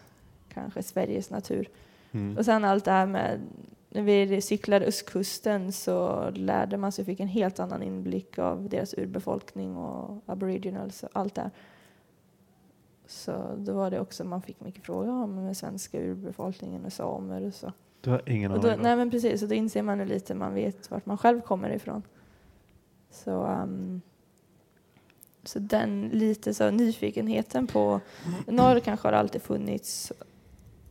[0.48, 1.68] kanske Sveriges natur.
[2.12, 2.38] Mm.
[2.38, 3.40] Och sen allt det här med,
[3.88, 8.94] när vi cyklade östkusten så lärde man sig, fick en helt annan inblick av deras
[8.94, 11.50] urbefolkning och aboriginals och allt det här.
[13.06, 17.46] Så då var det också, man fick mycket frågor om med svenska urbefolkningen och samer
[17.46, 17.72] och så.
[18.00, 18.82] Du har ingen aning?
[18.82, 21.70] nej men precis, och då inser man ju lite, man vet vart man själv kommer
[21.70, 22.02] ifrån.
[23.10, 24.00] Så, ehm,
[25.42, 28.00] så den lite så nyfikenheten på,
[28.46, 30.12] norr kanske har alltid funnits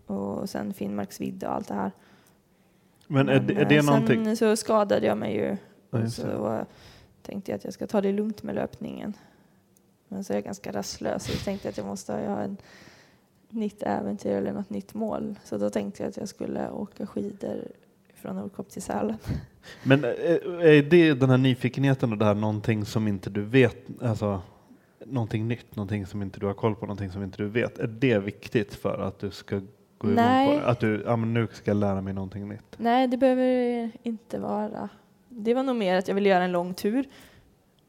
[0.05, 1.91] och sen Finnmarks vidda och allt det här.
[3.07, 4.35] Men är, det- är eh, det sen någonting...
[4.37, 5.57] så skadade jag mig ju.
[5.89, 6.65] Ja, Och så
[7.21, 9.13] tänkte jag att jag ska ta det lugnt med löpningen.
[10.07, 12.51] Men så är jag ganska rastlös så jag tänkte att jag måste ha ett
[13.49, 15.35] nytt äventyr eller något nytt mål.
[15.43, 17.67] Så då tänkte jag att jag skulle åka skidor
[18.15, 19.17] från Nordkopp till Sälen.
[19.83, 23.77] Men är är det den här nyfikenheten och det här någonting som inte du vet,
[24.01, 24.41] alltså
[25.05, 27.79] någonting nytt, någonting som inte du har koll på, någonting som inte du vet.
[27.79, 29.55] Är det viktigt för att du ska
[29.97, 30.65] gå igång på det?
[30.65, 32.75] Att du, ja men nu ska jag lära mig någonting nytt.
[32.77, 34.89] Nej, det behöver inte vara.
[35.29, 37.05] Det var nog mer att jag ville göra en lång tur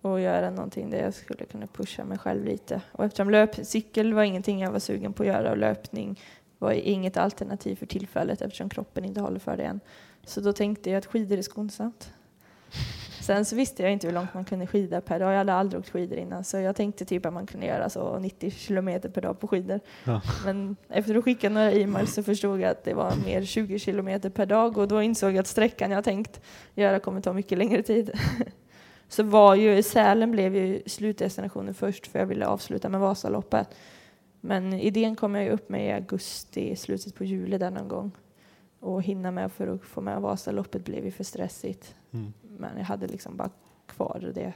[0.01, 2.81] och göra någonting där jag skulle kunna pusha mig själv lite.
[2.93, 6.21] Och eftersom löpcykel var ingenting jag var sugen på att göra och löpning
[6.59, 9.81] var inget alternativ för tillfället eftersom kroppen inte håller för det än.
[10.25, 12.13] Så då tänkte jag att skidor är skonsamt.
[13.21, 15.33] Sen så visste jag inte hur långt man kunde skida per dag.
[15.33, 18.19] Jag hade aldrig åkt skidor innan så jag tänkte typ att man kunde göra så
[18.19, 19.81] 90 kilometer per dag på skidor.
[20.05, 20.23] Ja.
[20.45, 24.31] Men efter att skicka några e-mails så förstod jag att det var mer 20 kilometer
[24.31, 26.41] per dag och då insåg jag att sträckan jag tänkt
[26.75, 28.11] göra kommer ta mycket längre tid.
[29.11, 33.69] Så var ju Sälen blev ju slutdestinationen först för jag ville avsluta med Vasaloppet.
[34.41, 38.13] Men idén kom jag ju upp med i augusti, slutet på juli där någon gång.
[38.81, 41.95] Och hinna med för att få med Vasaloppet blev ju för stressigt.
[42.13, 42.33] Mm.
[42.59, 43.51] Men jag hade liksom bara
[43.87, 44.53] kvar det.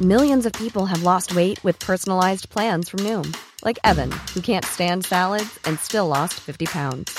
[0.00, 3.32] Millions of people have lost weight with personalized plans from Noom,
[3.64, 7.18] like Evan, who can't stand salads and still lost 50 pounds.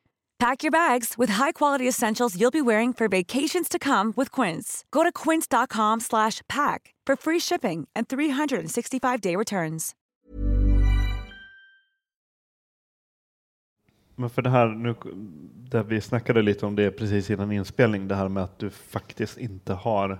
[0.41, 4.83] Pack your bags with high-quality essentials you'll be wearing for vacations to come with Quince.
[4.91, 9.91] Go to quince.com/pack for free shipping and 365-day returns.
[14.15, 14.95] Men för det här, nu,
[15.69, 19.37] där vi snackade lite om det precis innan inspelning, det här med att du faktiskt
[19.37, 20.19] inte har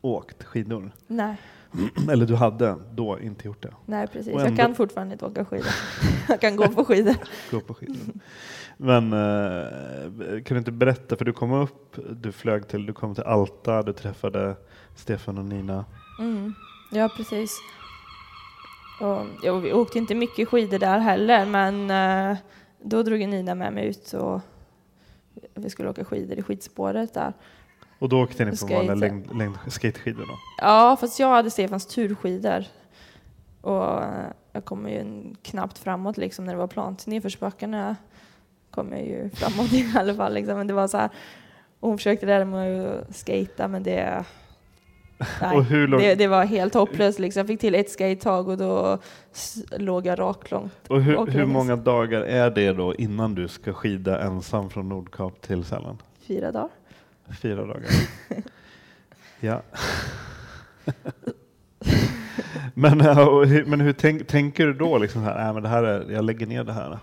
[0.00, 0.92] åkt skidor.
[1.06, 1.36] Nej,
[2.10, 3.74] Eller du hade då inte gjort det.
[3.86, 4.34] nej precis.
[4.34, 5.66] Och Jag ändå- kan fortfarande inte åka skidor.
[6.28, 7.16] jag kan gå på skidor.
[7.50, 8.14] Gå på skidor.
[8.76, 13.14] Men eh, kan du inte berätta, för du kom upp, du flög till, du kom
[13.14, 14.56] till Alta, du träffade
[14.96, 15.84] Stefan och Nina.
[16.18, 16.54] Mm.
[16.90, 17.60] Ja, precis.
[19.00, 22.38] Och, ja, vi åkte inte mycket skidor där heller, men eh,
[22.82, 24.40] då drog Nina med mig ut och
[25.54, 27.32] vi skulle åka skidor i skidspåret där.
[27.98, 28.74] Och då åkte ni på Skate.
[28.74, 30.38] vanliga längd, längd, skateskidor då?
[30.58, 32.64] Ja, fast jag hade Stefans turskidor.
[33.60, 35.04] Och eh, jag kom ju
[35.42, 37.06] knappt framåt liksom när det var plant.
[37.06, 37.96] Nedförsbackarna
[38.70, 40.34] kom jag ju framåt i alla fall.
[40.34, 40.58] Liksom.
[40.58, 41.10] Men det var så här,
[41.80, 44.24] hon försökte lära mig att skata men det...
[45.40, 47.18] Nej, det, det var helt hopplöst.
[47.18, 47.40] Liksom.
[47.40, 48.98] Jag fick till ett skate-tag och då
[49.76, 50.88] låg jag raklångt.
[50.88, 55.40] Och hur, hur många dagar är det då innan du ska skida ensam från Nordkap
[55.40, 55.98] till Sälen?
[56.20, 56.68] Fyra dagar.
[57.40, 57.90] Fyra dagar.
[59.40, 59.62] ja.
[62.74, 64.98] Men, och hur, men hur tänk, tänker du då?
[64.98, 66.98] Liksom här, äh, men det här är, jag lägger ner det här.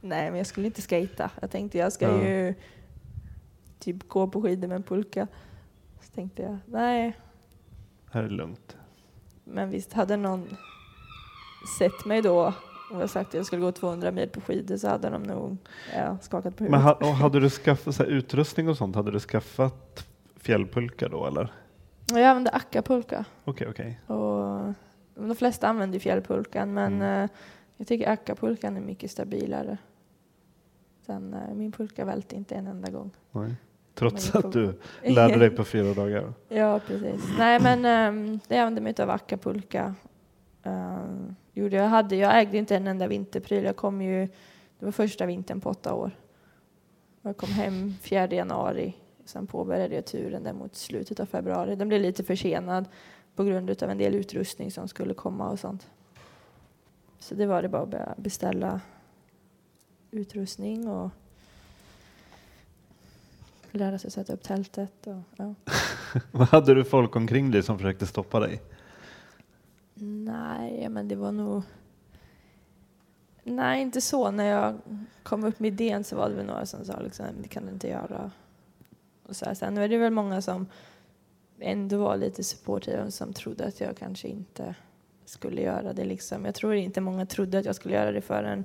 [0.00, 1.30] Nej, men jag skulle inte skata.
[1.40, 2.28] Jag tänkte jag ska Ja.
[2.28, 2.54] ju
[3.78, 5.26] typ gå på skidor med en pulka.
[6.00, 7.16] Så tänkte jag, nej,
[8.12, 8.76] Det här är lugnt.
[9.44, 10.56] Men visst, hade någon
[11.78, 12.54] sett mig då
[12.92, 15.56] och jag sagt att jag skulle gå 200 mil på skidor så hade de nog
[15.96, 17.00] ja, skakat på Men huvudet.
[17.02, 18.96] ha, och hade du skaffat så utrustning och sånt?
[18.96, 21.52] Hade du skaffat fjällpulka då eller?
[22.20, 24.00] Jag använde akkapulka Okej, okej.
[24.06, 24.72] och
[25.14, 27.24] de flesta använder fjällpulkan men Mm.
[27.24, 27.30] eh,
[27.76, 29.78] jag tycker akkapulkan är mycket stabilare.
[31.06, 33.10] Sen, eh, min pulka välte inte en enda gång.
[33.30, 33.54] Nej.
[33.94, 36.32] Trots att du lärde dig på fyra dagar.
[36.48, 37.20] Ja, precis.
[37.38, 39.94] Nej, men um, jag använde mig av akkapulka.
[40.62, 43.64] Um, gjorde jag, hade, jag ägde inte en enda vinterpryl.
[43.64, 44.26] Jag kom ju
[44.78, 46.10] Det var första vintern på åtta år.
[47.22, 48.94] Jag kom hem 4 januari.
[49.32, 51.76] Sen påbörjade jag turen där mot slutet av februari.
[51.76, 52.84] Den blev lite försenad
[53.34, 55.90] på grund av en del utrustning som skulle komma och sånt.
[57.18, 58.80] Så det var det bara att börja beställa
[60.10, 61.10] utrustning och
[63.70, 65.06] lära sig sätta upp tältet.
[65.06, 65.54] Och, ja.
[66.30, 68.62] Vad hade du folk omkring dig som försökte stoppa dig?
[70.04, 71.62] Nej, men det var nog...
[73.42, 74.30] Nej, inte så.
[74.30, 74.78] När jag
[75.22, 77.72] kom upp med idén så var det väl några som sa liksom, det kan du
[77.72, 78.30] inte göra.
[79.22, 79.54] Och så här.
[79.54, 80.66] Sen är det väl många som
[81.58, 84.74] ändå var lite supportiva som trodde att jag kanske inte
[85.24, 86.04] skulle göra det.
[86.04, 86.44] Liksom.
[86.44, 88.64] Jag tror inte många trodde att jag skulle göra det förrän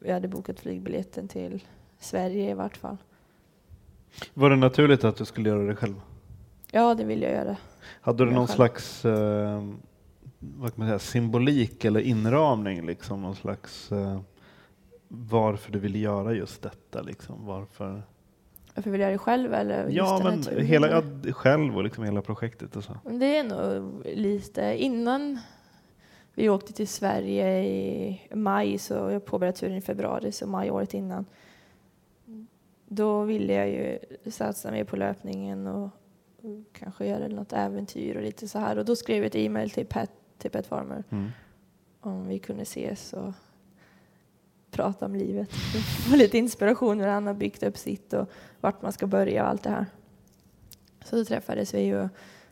[0.00, 1.64] jag hade bokat flygbiljetten till
[1.98, 2.96] Sverige i vart fall.
[4.34, 6.00] Var det naturligt att du skulle göra det själv?
[6.72, 7.56] Ja, det vill jag göra.
[8.00, 8.56] Hade du någon själv.
[8.56, 9.64] slags eh,
[10.38, 12.86] vad kan man säga, symbolik eller inramning?
[12.86, 14.20] Liksom, någon slags eh,
[15.08, 17.02] varför du ville göra just detta?
[17.02, 18.02] Liksom, varför?
[18.80, 20.66] Varför vill jag göra det själv eller Ja, men turen?
[20.66, 22.96] hela, ja, själv och liksom hela projektet och så.
[23.04, 25.38] Det är nog lite innan
[26.34, 30.94] vi åkte till Sverige i maj, så jag påbörjade turen i februari, så maj året
[30.94, 31.26] innan.
[32.86, 33.98] Då ville jag ju
[34.30, 35.84] satsa mer på löpningen och,
[36.42, 38.78] och kanske göra något äventyr och lite så här.
[38.78, 41.28] Och då skrev jag ett e-mail till Pet, till Pet Farmer Mm.
[42.00, 43.32] om vi kunde ses och
[44.70, 45.52] prata om livet.
[46.10, 48.30] Få lite inspiration hur han har byggt upp sitt och
[48.60, 49.86] vart man ska börja och allt det här.
[51.04, 52.08] Så då träffades vi och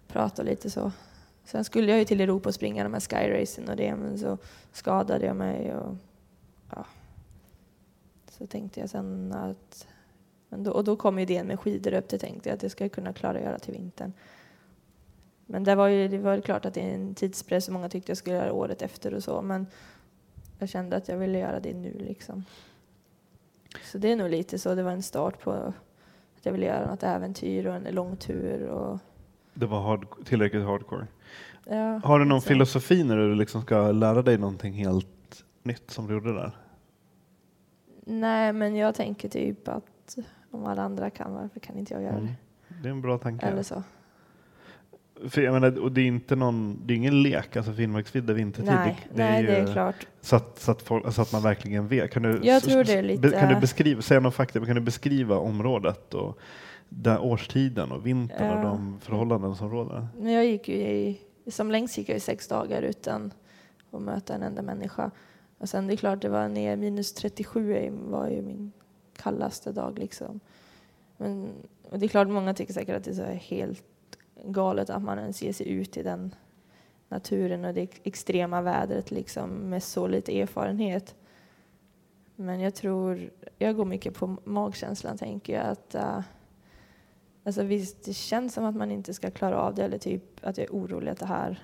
[0.09, 0.92] pratade lite så.
[1.44, 4.38] Sen skulle jag ju till Europa och springa de här skyracen och det, men så
[4.72, 5.96] skadade jag mig och
[6.70, 6.87] ja.
[8.31, 9.87] Så tänkte jag sen att,
[10.48, 12.85] men då, och då kom idén med skidor upp, det tänkte jag att det ska
[12.85, 14.12] jag kunna klara att göra till vintern.
[15.46, 17.88] Men det var ju det var ju klart att det är en tidspress och många
[17.88, 19.66] tyckte jag skulle göra det året efter och så, men
[20.58, 22.44] jag kände att jag ville göra det nu liksom.
[23.84, 25.74] Så det är nog lite så, det var en start på att
[26.42, 28.98] jag ville göra något äventyr och en lång tur och
[29.54, 31.06] Det var hard, tillräckligt hardcore.
[31.66, 32.00] ja.
[32.04, 32.48] Har du någon så.
[32.48, 36.50] filosofi när du liksom ska lära dig någonting helt nytt som du gjorde där?
[38.06, 40.16] Nej, men jag tänker typ att
[40.50, 42.26] om alla andra kan, varför kan inte jag göra Mm.
[42.26, 42.74] det?
[42.82, 43.46] Det är en bra tanke.
[43.46, 43.82] Eller så.
[45.28, 48.66] För jag menar, och det är inte någon, det är ingen lek, alltså Finnmarksvidda vintertid.
[48.72, 50.07] Nej, det, nej, är det är ju- klart.
[50.20, 52.11] Så att, så, att folk, så att man verkligen vet.
[52.11, 55.37] Kan du, Jag tror det lite- Kan du beskriva, säga någon fakta, kan du beskriva
[55.37, 56.38] området och
[56.88, 58.62] den årstiden och vintern och Ja.
[58.62, 60.07] de förhållanden som råder?
[60.18, 63.31] Men jag gick ju i, som längst gick jag i sex dagar utan
[63.90, 65.11] att möta en enda människa.
[65.59, 68.72] Och sen det är klart, det var ner minus 37 är- var ju min
[69.16, 70.40] kallaste dag liksom.
[71.16, 71.48] Men
[71.90, 73.83] och det är klart, många tycker säkert att det är helt
[74.44, 76.35] galet att man ens ger sig ut i den
[77.09, 81.14] naturen och det extrema vädret liksom med så lite erfarenhet.
[82.37, 86.20] Men jag tror, jag går mycket på magkänslan tänker jag att uh,
[87.48, 90.59] Alltså visst, det känns som att man inte ska klara av det eller typ att
[90.59, 91.62] jag är orolig att det här,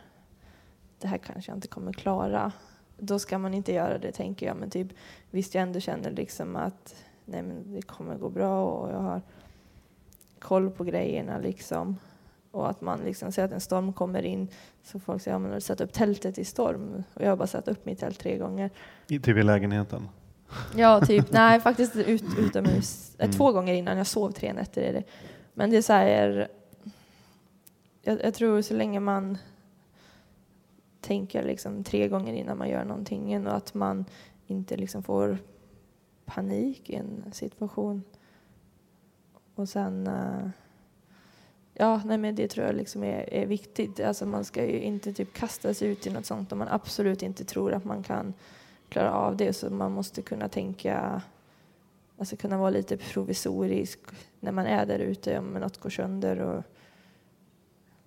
[0.99, 2.53] det här kanske jag inte kommer klara.
[2.99, 4.57] Då ska man inte göra det tänker jag.
[4.57, 4.89] Men typ
[5.31, 9.23] visst jag ändå känner liksom att nej men det kommer gå bra och jag har
[10.39, 11.97] koll på grejerna liksom.
[12.55, 14.49] Och att man liksom ser att en storm kommer in
[14.83, 17.05] så folk säger ja men har du satt upp tältet i storm?
[17.15, 18.71] Och jag har bara satt upp mitt tält tre gånger.
[19.09, 20.09] I, typ i lägenheten?
[20.77, 21.27] Ja, typ.
[21.33, 23.15] Nej, faktiskt ut, utomhus.
[23.19, 23.37] Eh, Mm.
[23.37, 23.99] Två gånger innan.
[23.99, 25.03] Jag sov tre nätter i det.
[25.55, 26.49] Men det är så här...
[28.03, 29.39] Jag, jag tror så länge man
[31.01, 34.05] tänker liksom tre gånger innan man gör någonting och att man
[34.47, 35.39] inte liksom får
[36.25, 38.03] panik i en situation.
[39.55, 40.11] Och sen...
[41.77, 44.01] Ja, nej men det tror jag liksom är, är viktigt.
[44.01, 47.23] Alltså man ska ju inte typ kasta sig ut i något sånt om man absolut
[47.23, 48.35] inte tror att man kan
[48.89, 49.53] klara av det.
[49.53, 51.23] Så man måste kunna tänka,
[52.19, 53.99] alltså kunna vara lite provisorisk
[54.41, 56.63] när man är där ute om något går sönder och,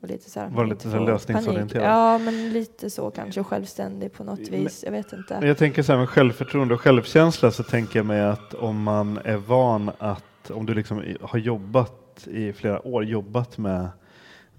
[0.01, 0.49] och lite så här.
[0.49, 1.85] Var lite så lösningsorienterad.
[1.85, 3.43] Ja, men lite så kanske.
[3.43, 4.83] Självständig på något Men- vis.
[4.83, 5.39] Jag vet inte.
[5.43, 9.17] Jag tänker så här med självförtroende och självkänsla så tänker jag mig att om man
[9.23, 13.89] är van att, om du liksom har jobbat i flera år, jobbat med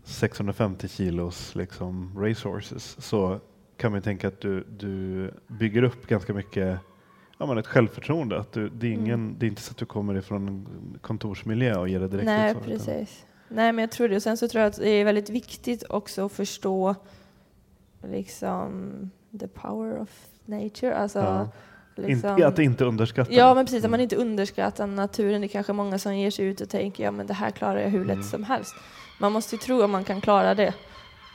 [0.04, 3.40] 650 kilos liksom racehorses så
[3.76, 6.78] kan man tänka att du, du bygger upp ganska mycket
[7.38, 8.38] ja, men ett självförtroende.
[8.40, 9.36] Att du, det, är ingen, Mm.
[9.38, 10.66] det är inte så att du kommer ifrån en
[11.00, 13.26] kontorsmiljö och ger det direkt Nej, utslag, utan- precis.
[13.48, 14.16] Nej, men jag tror det.
[14.16, 16.94] Och sen så tror jag att det är väldigt viktigt också att förstå
[18.02, 18.92] liksom
[19.40, 20.96] the power of nature.
[20.96, 21.48] Alltså, Ja.
[22.06, 23.84] Liksom, Inte, att inte underskatta Ja, men precis.
[23.84, 24.02] Att man Mm.
[24.04, 25.40] inte underskattar naturen.
[25.40, 27.80] Det är kanske många som ger sig ut och tänker ja men det här klarar
[27.80, 28.26] jag hur lätt Mm.
[28.28, 28.74] som helst.
[29.20, 30.74] Man måste ju tro att man kan klara det.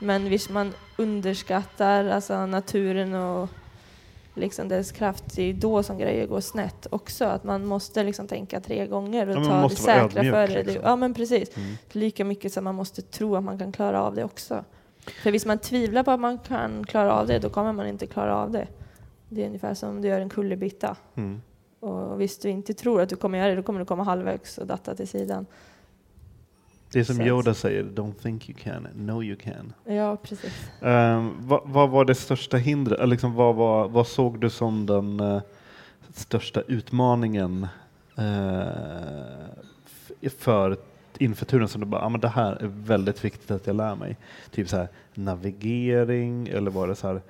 [0.01, 3.49] Men visst man underskattar alltså, naturen och
[4.35, 7.25] liksom dess kraft, det är ju då som grejer går snett också.
[7.25, 10.63] Att man måste liksom tänka tre gånger och Ja, ta det säkra ödmjuk, för det.
[10.63, 10.81] liksom.
[10.83, 11.57] Ja men precis.
[11.57, 11.69] Mm.
[11.91, 14.63] Lika mycket som man måste tro att man kan klara av det också.
[15.23, 18.05] För hvis man tvivlar på att man kan klara av det, då kommer man inte
[18.07, 18.67] klara av det.
[19.33, 20.95] Det är ungefär som du gör en kullerbytta.
[21.15, 21.41] Mm.
[21.79, 24.57] Och visst du inte tror att du kommer göra det, då kommer du komma halvvägs
[24.57, 25.45] och datta till sidan.
[26.91, 29.73] Det är som Så Yoda säger, don't think you can, know you can.
[29.85, 30.53] Ja, precis.
[30.81, 33.09] Um, vad, vad var det största hindret?
[33.09, 35.41] Liksom, vad, var, vad såg du som den eh,
[36.13, 37.67] största utmaningen
[39.85, 40.77] f- för
[41.17, 43.95] inför turen som du bara, ah, men det här är väldigt viktigt att jag lär
[43.95, 44.17] mig?
[44.51, 47.21] Typ så här navigering eller var det så här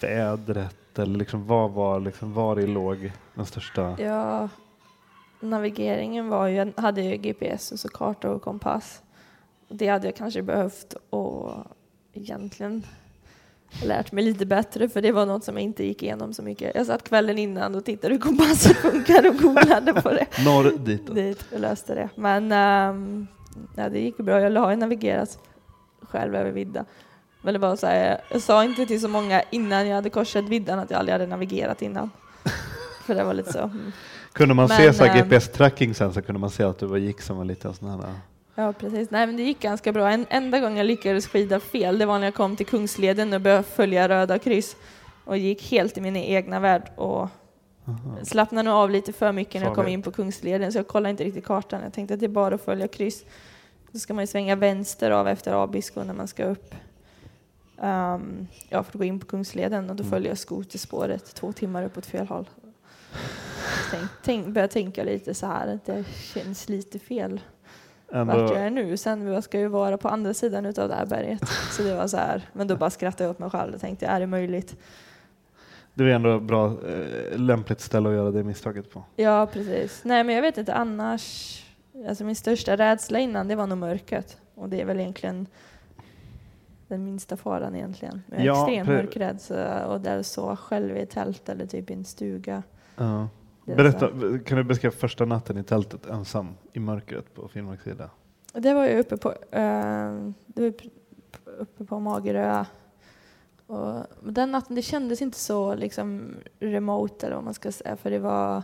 [0.00, 0.76] vädret?
[0.98, 3.96] Eller liksom, vad var, liksom, var i låg den största?
[3.98, 4.48] Ja,
[5.40, 9.02] navigeringen var ju, hade ju GPS och så karta och kompass.
[9.68, 11.52] Det hade jag kanske behövt och
[12.12, 12.82] egentligen
[13.84, 16.74] lärt mig lite bättre för det var något som jag inte gick igenom så mycket.
[16.74, 20.26] Jag satt kvällen innan och tittade hur kompassen funkar och googlade på det.
[20.44, 21.14] Norr dit?
[21.14, 22.08] Dit och löste det.
[22.14, 23.26] Men ehm,
[23.76, 24.40] ja, det gick bra.
[24.40, 25.38] Jag har ju navigerat
[26.02, 26.84] själv över vidda.
[27.42, 30.44] Men det var så här, jag sa inte till så många innan jag hade korsat
[30.44, 32.10] viddan att jag aldrig hade navigerat innan.
[33.06, 33.58] För det var lite så.
[33.58, 33.92] mm.
[34.32, 36.86] Kunde man se Men, så här ehm, GPS-tracking sen så kunde man se att du
[36.86, 38.14] var- gick som en liten sån här...
[38.54, 39.10] Ja, precis.
[39.10, 40.10] Nej, men det gick ganska bra.
[40.10, 43.40] En enda gång jag lyckades skida fel, det var när jag kom till Kungsleden och
[43.40, 44.76] började följa röda kryss
[45.24, 47.28] och gick helt i min egna värld och
[48.22, 51.10] slappnade nog av lite för mycket när jag kom in på Kungsleden så jag kollade
[51.10, 51.80] inte riktigt kartan.
[51.82, 53.24] Jag tänkte att det är bara att följa kryss.
[53.92, 56.74] Då ska man ju svänga vänster av efter Abisko när man ska upp.
[57.80, 60.10] Ehm, ja, för att gå in på Kungsleden och då Mm.
[60.10, 62.48] följer jag skoterspåret två timmar uppåt fel håll.
[63.90, 66.04] Tänk, tänk, började tänka lite så här, att det
[66.34, 67.40] känns lite fel
[68.12, 68.96] vart jag Ändå, är nu.
[68.96, 71.48] Sen jag ska ju vara på andra sidan utav det här berget.
[71.70, 74.06] Så det var så här, men då bara skrattade jag åt mig själv och tänkte,
[74.06, 74.76] är det möjligt?
[75.94, 79.04] det var ändå bra, eh, lämpligt ställe att göra det misstaget på.
[79.16, 80.00] Ja, precis.
[80.04, 81.56] Nej, men jag vet inte annars.
[82.08, 84.36] Alltså min största rädsla innan, det var nog mörkret.
[84.54, 85.46] Och det är väl egentligen
[86.94, 88.22] den minsta faran egentligen.
[88.30, 89.40] Jag är Ja, extremt mörkrädd
[89.86, 92.62] och där så själv i ett tält eller typ i en stuga.
[92.96, 93.28] Ja.
[93.64, 94.08] Berätta,
[94.44, 98.10] kan du beskriva första natten i tältet ensam i mörkret på Finnmarks sida?
[98.52, 100.12] Det var ju uppe på, eh,
[100.46, 100.88] det var uppe-
[101.58, 102.64] uppe på Magerö.
[103.66, 108.10] Och den natten, det kändes inte så liksom remote eller vad man ska säga, för
[108.10, 108.62] det var,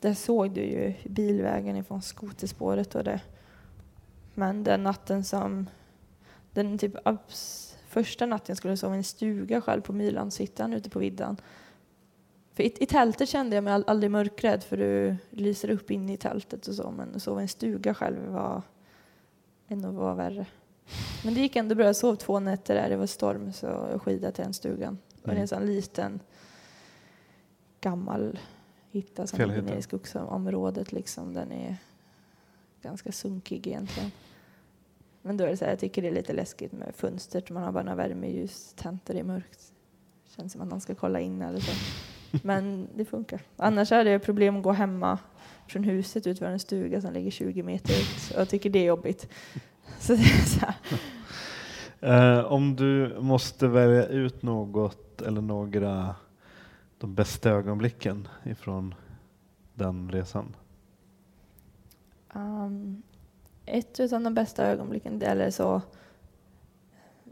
[0.00, 3.20] där såg du ju bilvägen ifrån skoterspåret och det.
[4.34, 5.66] Men den natten som,
[6.52, 6.96] den typ
[7.88, 11.36] första natten skulle jag sova i en stuga själv på Mylandshyttan ute på viddan.
[12.54, 16.08] För i, i tältet kände jag mig all, aldrig mörkrädd för du lyser upp in
[16.10, 18.62] i tältet och så, men att sova i en stuga själv var
[19.68, 20.46] ännu var värre.
[21.24, 21.86] Men det gick ändå bra.
[21.86, 22.88] Jag sov två nätter där.
[22.88, 24.98] Det var storm så jag skidade till den stugan.
[25.22, 25.48] Och det är en Mm.
[25.48, 26.20] sån liten
[27.80, 28.38] gammal
[28.90, 30.92] hytta som ligger nere i skogsområdet.
[30.92, 31.34] Liksom.
[31.34, 31.76] Den är
[32.82, 34.10] ganska sunkig egentligen.
[35.22, 37.50] Men då är det så här, jag tycker det är lite läskigt med fönstret.
[37.50, 39.72] Man har bara några värmeljus tänt och det är mörkt.
[40.36, 41.72] Känns som att man ska kolla in eller så.
[42.42, 43.40] Men det funkar.
[43.56, 45.18] Annars hade jag problem att gå hemma
[45.68, 48.34] från huset ut för en stuga som ligger 20 meter ut.
[48.34, 49.28] Och jag tycker det är jobbigt.
[49.98, 50.66] Så det är så.
[52.06, 56.14] Eh, om du måste välja ut något eller några
[56.98, 58.94] de bästa ögonblicken ifrån
[59.74, 60.56] den resan.
[62.34, 63.02] Um,
[63.66, 65.82] ett av de bästa ögonblicken, eller så,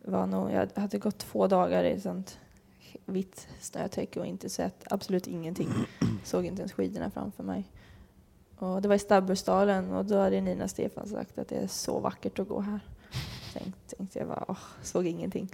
[0.05, 2.39] var nog, jag hade gått två dagar i sånt
[3.05, 5.69] vitt snötäcke och inte sett absolut ingenting.
[6.25, 7.65] Såg inte ens skidorna framför mig.
[8.59, 11.99] Och det var i Stabbursdalen och då hade Nina Stefan sagt att det är så
[11.99, 12.81] vackert att gå här.
[13.53, 15.49] Tänkte, tänkte jag bara, åh, såg ingenting.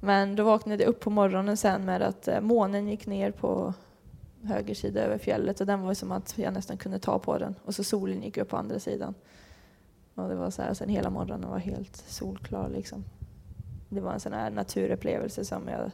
[0.00, 3.74] Men då vaknade jag upp på morgonen sen med att eh, månen gick ner på
[4.42, 7.38] höger sida över fjället och den var ju som att jag nästan kunde ta på
[7.38, 7.54] den.
[7.64, 9.14] Och så solen gick upp på andra sidan.
[10.14, 13.04] Och det var så här, sen hela morgonen var helt solklar liksom.
[13.88, 15.90] Det var en sån här naturupplevelse som jag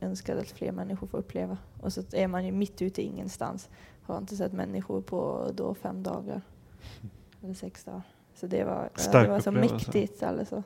[0.00, 1.58] önskade att fler människor får uppleva.
[1.80, 3.68] Och så är man ju mitt ute i ingenstans.
[4.02, 6.42] Har inte sett människor på då fem dagar.
[7.42, 8.02] Eller sex dagar.
[8.34, 10.22] Så det var, ja, det var så mäktigt.
[10.22, 10.62] Eller så.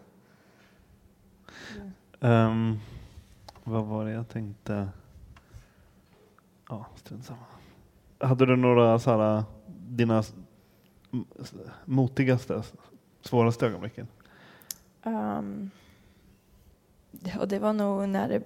[2.20, 2.78] Ehm,
[3.64, 4.88] vad var det jag tänkte?
[6.68, 7.38] Ja, strunt samma.
[8.18, 9.44] Hade du några så här,
[9.88, 10.22] dina
[11.84, 12.62] motigaste,
[13.22, 14.06] svåraste ögonblicken?
[15.02, 15.70] Um,
[17.40, 18.42] och det var nog när det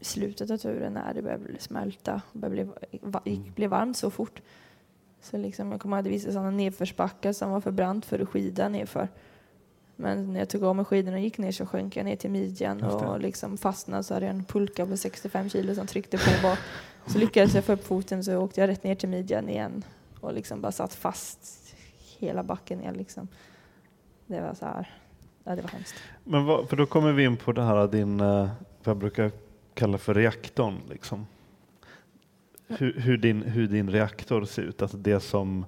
[0.00, 4.42] slutet av turen när det började smälta, började bli, va, gick, blev varmt så fort.
[5.20, 8.18] Så liksom, jag kommer ihåg att det visade sådana nedförsbackar som var för brant för
[8.18, 9.08] att skida nerför.
[9.96, 12.30] Men när jag tog av mig skidorna och gick ner så sjönk jag ner till
[12.30, 16.42] midjan och liksom fastnade så hade jag en pulka på 65 kilo som tryckte på
[16.42, 16.58] bak.
[17.06, 19.84] Så lyckades jag få upp foten så åkte jag rätt ner till midjan igen
[20.20, 21.63] och liksom bara satt fast
[22.24, 23.28] hela backen ner liksom.
[24.26, 24.90] Det var så här,
[25.44, 25.94] ja det var hemskt.
[26.24, 28.48] Men vad, för då kommer vi in på det här din, eh,
[28.84, 29.30] vad jag brukar
[29.74, 30.74] kalla för reaktorn.
[30.90, 31.26] Liksom.
[32.68, 35.66] Hur, hur, din, hur din reaktor ser ut, alltså det som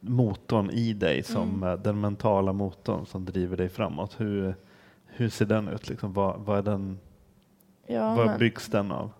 [0.00, 1.68] motorn i dig, som Mm.
[1.68, 4.20] eh, den mentala motorn som driver dig framåt.
[4.20, 4.54] Hur,
[5.06, 5.88] hur ser den ut?
[5.88, 6.12] Liksom?
[6.12, 6.98] Vad, vad, är den,
[7.86, 9.10] Ja, vad men, byggs den av?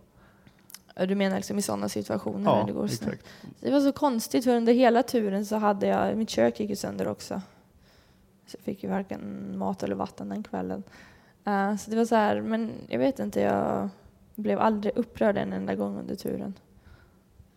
[0.95, 3.27] Ja, du menar liksom i sådana situationer när det går exakt.
[3.61, 6.77] Det var så konstigt för under hela turen så hade jag, mitt kök gick ju
[6.77, 7.43] sönder också.
[8.47, 10.83] Så jag fick ju varken mat eller vatten den kvällen.
[11.45, 13.89] Eh, så det var så här, men jag vet inte, jag
[14.35, 16.55] blev aldrig upprörd en enda gång under turen.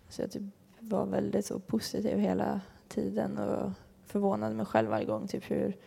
[0.09, 0.43] Så jag typ
[0.79, 3.71] var väldigt så positiv hela tiden och
[4.05, 5.77] förvånade mig själv varje gång typ hur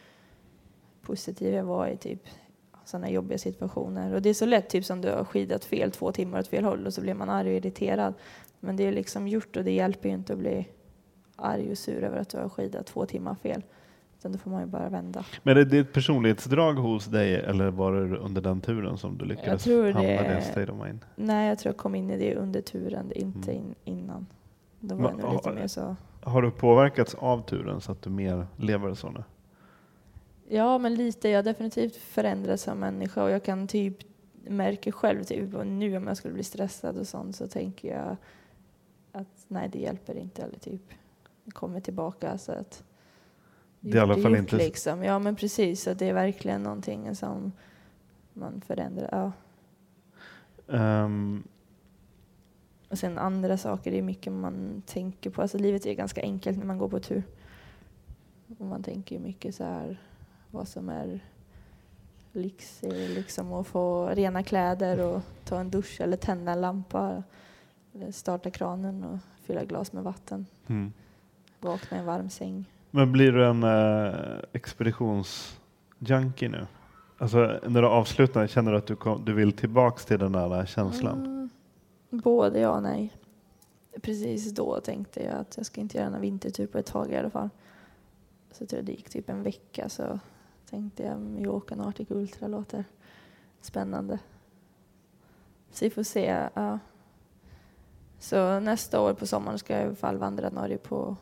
[1.03, 2.23] positiv jag var i typ
[2.89, 4.14] sådana jobbiga situationer.
[4.14, 6.64] Och det är så lätt, typ som du har skidat fel två timmar åt fel
[6.64, 8.14] håll och så blir man arg och irriterad.
[8.61, 10.68] Men det är liksom gjort och det hjälper ju inte att bli
[11.36, 13.62] arg och sur över att du har skidat två timmar fel.
[14.18, 15.24] Utan då får man ju bara vända.
[15.43, 19.24] Men är det ett personlighetsdrag hos dig eller var det under den turen som du
[19.24, 21.01] lyckades hamna i det state of mind?
[21.16, 23.64] Nej, jag tror jag kom in i det under turen, inte Mm.
[23.66, 24.26] in, innan.
[24.80, 25.97] Då var Men jag nog lite har- mer så...
[26.22, 29.22] Har du påverkats av turen så att du mer lever så nu?
[30.51, 31.29] Ja, men lite.
[31.29, 33.97] Jag har definitivt förändrats som människa och jag kan typ
[34.45, 38.17] märka själv typ nu om jag skulle bli stressad och sånt så tänker jag
[39.13, 40.83] att nej, det hjälper inte eller typ
[41.45, 42.85] jag kommer tillbaka så att
[43.81, 45.03] Det är i alla fall gjort, inte- liksom.
[45.05, 45.83] Ja, men precis.
[45.83, 47.53] Så det är verkligen någonting som
[48.33, 49.09] man förändrar.
[49.13, 49.33] Ja.
[50.77, 51.43] Ehm,
[52.91, 55.43] Och sen andra saker, det är mycket man tänker på.
[55.43, 57.23] Alltså livet är ganska enkelt när man går på tur.
[58.59, 60.01] Och man tänker mycket så här
[60.51, 61.21] vad som är
[62.33, 67.23] lyx är liksom att få rena kläder och ta en dusch eller tända en lampa.
[67.95, 70.47] Eller starta kranen och fylla glas med vatten.
[70.67, 70.93] mm.
[71.61, 72.65] Vakna i en varm säng.
[72.91, 76.67] Men blir du en uh, expeditionsjunkie nu?
[77.19, 80.67] Alltså när du avslutar, känner du att du, kom, du vill tillbaks till den där
[80.67, 81.27] känslan?
[81.27, 81.51] Mm,
[82.11, 83.13] både ja och nej.
[84.03, 87.17] Precis då tänkte jag att jag ska inte göra någon vintertur på ett tag i
[87.17, 87.49] alla fall.
[88.53, 90.19] Så tror jag det gick typ en vecka så
[90.71, 92.85] tänkte jag Mallorca Arctic Ultra låter
[93.61, 94.19] spännande.
[95.71, 96.49] Så vi får se.
[96.55, 96.79] Ja.
[98.19, 101.16] Så nästa år på sommaren ska jag i alla fall vandra Norge på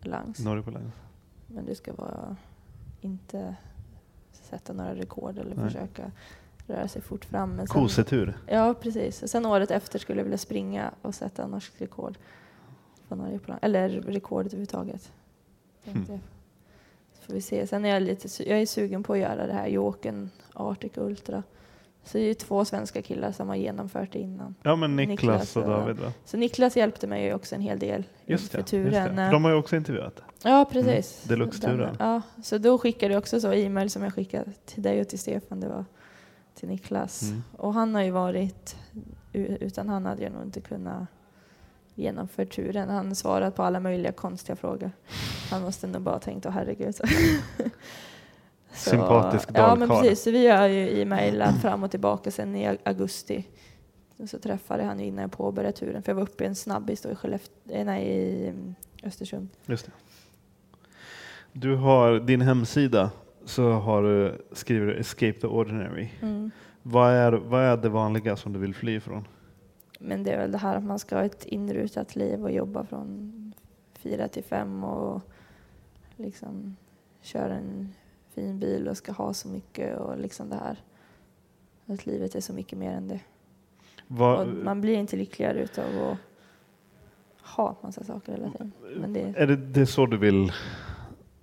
[0.00, 0.38] langs.
[0.40, 0.94] Norge på längs?
[1.46, 2.36] Men det ska vara
[3.00, 3.56] inte
[4.32, 5.64] sätta några rekord eller Nej.
[5.64, 6.10] försöka
[6.66, 7.50] röra sig fort fram.
[7.56, 8.38] Men sen- Kosetur?
[8.46, 9.22] Ja, precis.
[9.22, 12.18] Och sen året efter skulle jag vilja springa och sätta norskt rekord.
[13.08, 15.12] På Norge på, eller rekord överhuvudtaget.
[15.84, 16.20] Tänkte jag.
[17.26, 17.66] Får vi se.
[17.66, 21.42] Sen är jag lite jag är sugen på att göra det här Jåken Arctic Ultra.
[22.04, 24.54] Så det är ju två svenska killar som har genomfört det innan.
[24.62, 26.12] Ja men Niklas, Niklas och David va?
[26.24, 29.16] Så Niklas hjälpte mig ju också en hel del Just inför det, just turen.
[29.16, 29.30] det.
[29.30, 30.22] De har ju också intervjuat.
[30.42, 31.24] Ja, precis.
[31.26, 31.96] Mm, Deluxe-turen.
[31.98, 35.18] Ja, så då skickade jag också så e-mail som jag skickade till dig och till
[35.18, 35.60] Stefan.
[35.60, 35.84] Det var
[36.54, 37.22] till Niklas.
[37.22, 37.42] Mm.
[37.56, 38.76] Och han har ju varit,
[39.32, 41.08] utan han hade jag nog inte kunnat
[41.94, 42.88] genomföra turen.
[42.88, 44.90] Han har svarat på alla möjliga konstiga frågor.
[45.50, 46.94] Han måste nog bara tänkt, åh herregud.
[48.74, 50.02] Så- Sympatisk Ja, men dalkarl.
[50.02, 50.24] precis.
[50.24, 53.46] Så vi har ju e-mailat fram och tillbaka sen i augusti.
[54.16, 56.02] Och så träffade han ju innan jag påbörjade turen.
[56.02, 57.12] För jag var uppe i en snabbis då i,
[57.68, 59.48] eh, nej, i mm, Östersund.
[59.66, 59.92] Just det.
[61.52, 63.10] Du har din hemsida
[63.44, 66.08] så har du, skriver du Escape the Ordinary.
[66.22, 66.50] Mm.
[66.82, 69.28] Vad är, vad är det vanliga som du vill fly ifrån?
[70.04, 72.84] Men det är väl det här att man ska ha ett inrutat liv och jobba
[72.84, 73.32] från
[73.92, 75.20] fyra till fem och
[76.16, 76.76] liksom
[77.20, 77.94] köra en
[78.34, 80.76] fin bil och ska ha så mycket och liksom det här.
[81.86, 83.20] Att livet är så mycket mer än det.
[84.62, 86.18] Man blir inte lyckligare utav att
[87.56, 88.72] ha massa saker hela tiden.
[88.96, 90.52] Men det, är det, det är så du vill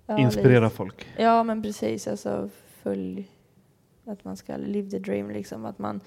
[0.06, 0.76] ja, inspirera lite.
[0.76, 1.06] folk?
[1.16, 2.08] Ja, men precis.
[2.08, 2.48] Alltså
[2.82, 3.30] följ
[4.04, 5.64] att man ska live the dream, liksom.
[5.64, 6.00] Att man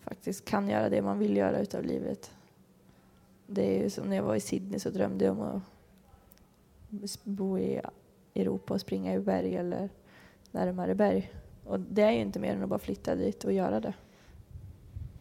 [0.00, 2.30] faktiskt kan göra det man vill göra utav livet.
[3.46, 7.58] Det är ju som när jag var i Sydney så drömde jag om att bo
[7.58, 7.80] i
[8.34, 9.88] Europa och springa i berg eller
[10.50, 11.32] närmare berg.
[11.64, 13.94] Och det är ju inte mer än att bara flytta dit och göra det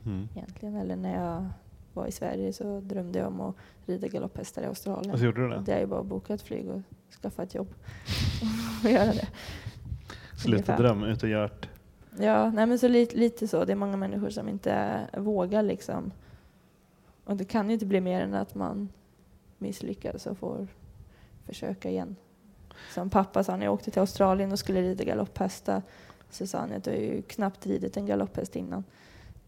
[0.06, 0.28] Mm.
[0.36, 0.76] egentligen.
[0.76, 1.46] Eller när jag
[1.94, 3.56] var i Sverige så drömde jag om att
[3.86, 5.14] rida galopphästar i Australien.
[5.14, 5.62] Och så gjorde du det?
[5.66, 6.82] Det är ju bara att boka ett flyg och
[7.22, 7.68] skaffa ett jobb
[8.84, 9.28] och göra det.
[10.38, 10.78] Sluta ungefär.
[10.78, 11.68] dröm, ut och gör det.
[12.20, 13.66] Ja, nej men så lite, lite så.
[13.66, 16.12] Det är många människor som inte vågar liksom.
[17.24, 18.90] Och det kan ju inte bli mer än att man
[19.58, 20.68] misslyckas och får
[21.46, 22.16] försöka igen.
[22.94, 25.82] Som pappa sa när jag åkte till Australien och skulle rida galopphästar
[26.30, 28.84] så sa han att du har ju knappt ridit en galopphäst innan.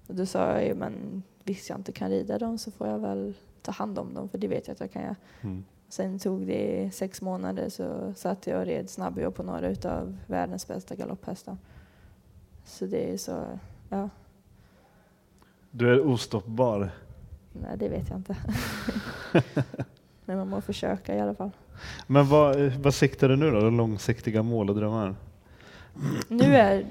[0.08, 3.00] Och då sa jag ju, men visst jag inte kan rida dem så får jag
[3.00, 5.16] väl ta hand om dem för det vet jag att jag kan göra.
[5.42, 5.64] Mm.
[5.90, 10.68] Sen tog det sex månader så satt jag och red snabbjobb på några utav världens
[10.68, 11.58] bästa galopphästar.
[12.70, 13.60] Så det är så,
[13.90, 14.10] ja,
[15.72, 16.92] Du är ostoppbar.
[17.54, 18.36] nej det vet jag inte.
[20.26, 21.52] Men man må försöka i alla fall.
[22.08, 23.70] Men vad, vad siktar du nu då?
[23.70, 25.16] Långsiktiga mål och drömmar?
[26.28, 26.86] Nu är,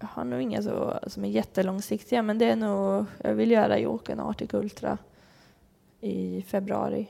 [0.00, 3.78] jag har nog inga så, som är jättelångsiktiga men det är nog, jag vill göra
[3.78, 4.98] Jokern Arctic Ultra
[6.00, 7.06] i februari.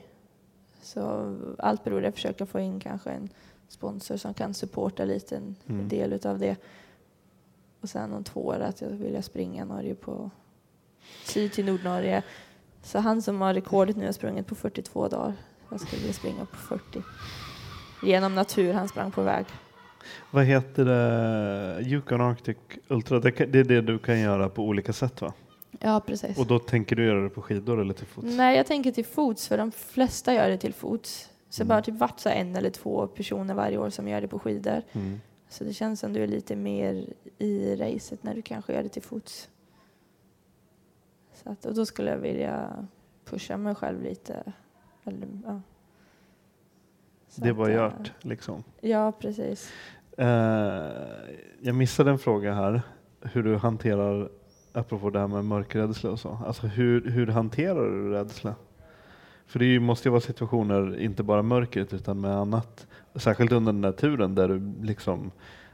[0.81, 3.29] Så allt beror på att försöka få in kanske en
[3.67, 5.87] sponsor som kan supporta lite en Mm.
[5.89, 6.55] del utav det.
[7.85, 10.29] Och sen om två år att jag vill springa Norge på
[11.25, 12.23] syd till Nordnorge.
[12.83, 15.33] Så han som har rekordet nu har sprungit på 42 dagar.
[15.69, 17.01] Jag skulle vilja springa på 40.
[18.03, 19.45] Genom natur, han sprang på väg.
[20.31, 21.81] Vad heter det?
[21.89, 22.57] Yukon Arctic
[22.87, 25.33] Ultra, det, är det du kan göra på olika sätt va?
[25.79, 26.37] Ja, precis.
[26.37, 28.27] Och då tänker du göra det på skidor eller till fots?
[28.29, 31.29] Nej, jag tänker till fots, för de flesta gör det till fots.
[31.49, 31.67] Så Mm.
[31.69, 34.81] bara typ vart så en eller två personer varje år som gör det på skidor.
[34.93, 35.21] Mm.
[35.55, 37.05] Så det känns som du är lite mer
[37.37, 39.49] i racet när du kanske gör det till fots.
[41.33, 42.87] Så att, och då skulle jag vilja
[43.25, 44.53] pusha mig själv lite.
[45.03, 45.61] Eller, ja.
[47.35, 48.63] Det var eh, gjort liksom.
[48.81, 49.71] Ja, precis.
[50.17, 50.27] Eh,
[51.61, 52.81] jag missade en fråga här.
[53.21, 54.29] Hur du hanterar,
[54.73, 56.39] apropå det här med mörkrädsla och så.
[56.45, 58.55] Alltså hur, hur hanterar du rädsla?
[59.45, 62.87] För det måste ju vara situationer, inte bara mörkret utan med annat.
[63.15, 65.31] Särskilt under den där turen där du liksom,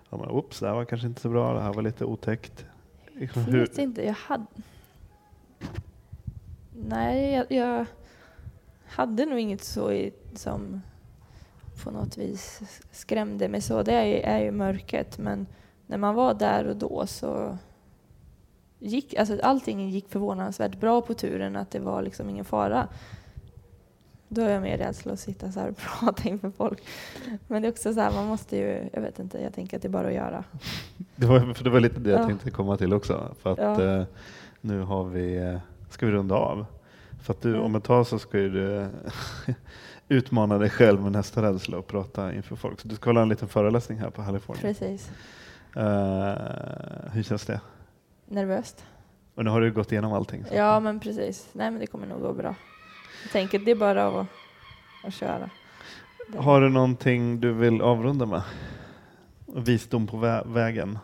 [0.09, 2.65] ja, men, oops, det här var kanske inte så bra, det här var lite otäckt.
[3.13, 4.45] Liksom, Jag vet inte, jag hade...
[6.75, 7.85] Nej, jag, jag
[8.87, 10.81] hade nog inget så i, som
[11.83, 12.61] på något vis
[12.91, 13.83] skrämde mig så.
[13.83, 15.47] Det är ju, är ju mörkret, men
[15.87, 17.57] när man var där och då så
[18.79, 22.87] gick alltså allting gick förvånansvärt bra på turen, att det var liksom ingen fara.
[24.33, 26.83] Då är jag mer rädsla att sitta så här och prata inför folk.
[27.47, 29.81] Men det är också så här, man måste ju, jag vet inte, jag tänker att
[29.83, 30.43] det är bara att göra.
[31.15, 32.27] Det var, för det var lite det jag Ja.
[32.27, 33.35] tänkte komma till också.
[33.41, 33.83] För att Ja.
[33.83, 34.03] eh,
[34.61, 35.57] nu har vi, eh,
[35.89, 36.65] ska vi runda av.
[37.23, 37.61] För att du, Mm.
[37.61, 38.87] om ett tag så ska du
[40.07, 42.79] utmana dig själv med nästa rädsla och prata inför folk.
[42.79, 44.61] Så du ska hålla en liten föreläsning här på California.
[44.61, 45.11] Precis.
[45.75, 47.61] Eh, hur känns det?
[48.25, 48.85] Nervöst.
[49.35, 50.45] Och nu har du gått igenom allting.
[50.45, 51.49] så- Ja, men precis.
[51.53, 52.55] Nej, men det kommer nog gå bra.
[53.23, 54.27] Jag tänker det är bara att,
[55.03, 55.49] att köra.
[56.37, 58.41] Har du någonting du vill avrunda med?
[59.45, 60.99] Visdom på vä- vägen?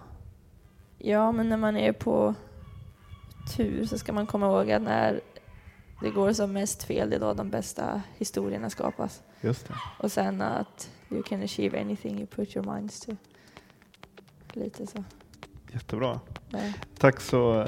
[0.98, 2.36] Ja, men när man är på
[3.58, 5.22] tur så ska man komma ihåg att när
[6.02, 9.22] det går som mest fel, det är då de bästa historierna skapas.
[9.42, 9.74] Just det.
[10.00, 13.12] Och sen att you can achieve anything you put your minds to.
[14.54, 15.04] Lite så.
[15.74, 16.20] Jättebra.
[16.50, 16.60] Ja.
[17.00, 17.68] Tack så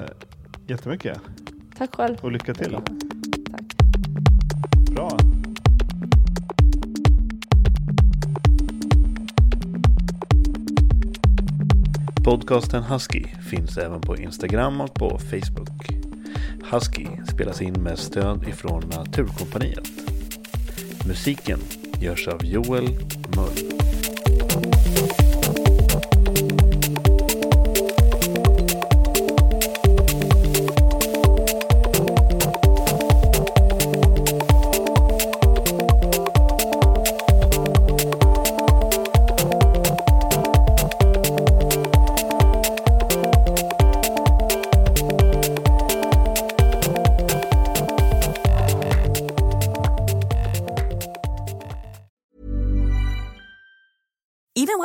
[0.67, 1.21] jättemycket
[1.77, 2.17] Tack själv.
[2.21, 2.77] och lycka till.
[4.99, 5.17] Bra.
[12.23, 15.87] Podcasten Husky finns även på Instagram och på Facebook.
[16.71, 19.89] Husky spelas in med stöd ifrån Naturkompaniet.
[21.07, 21.59] Musiken
[22.01, 22.87] görs av Joel
[23.35, 23.68] Mull.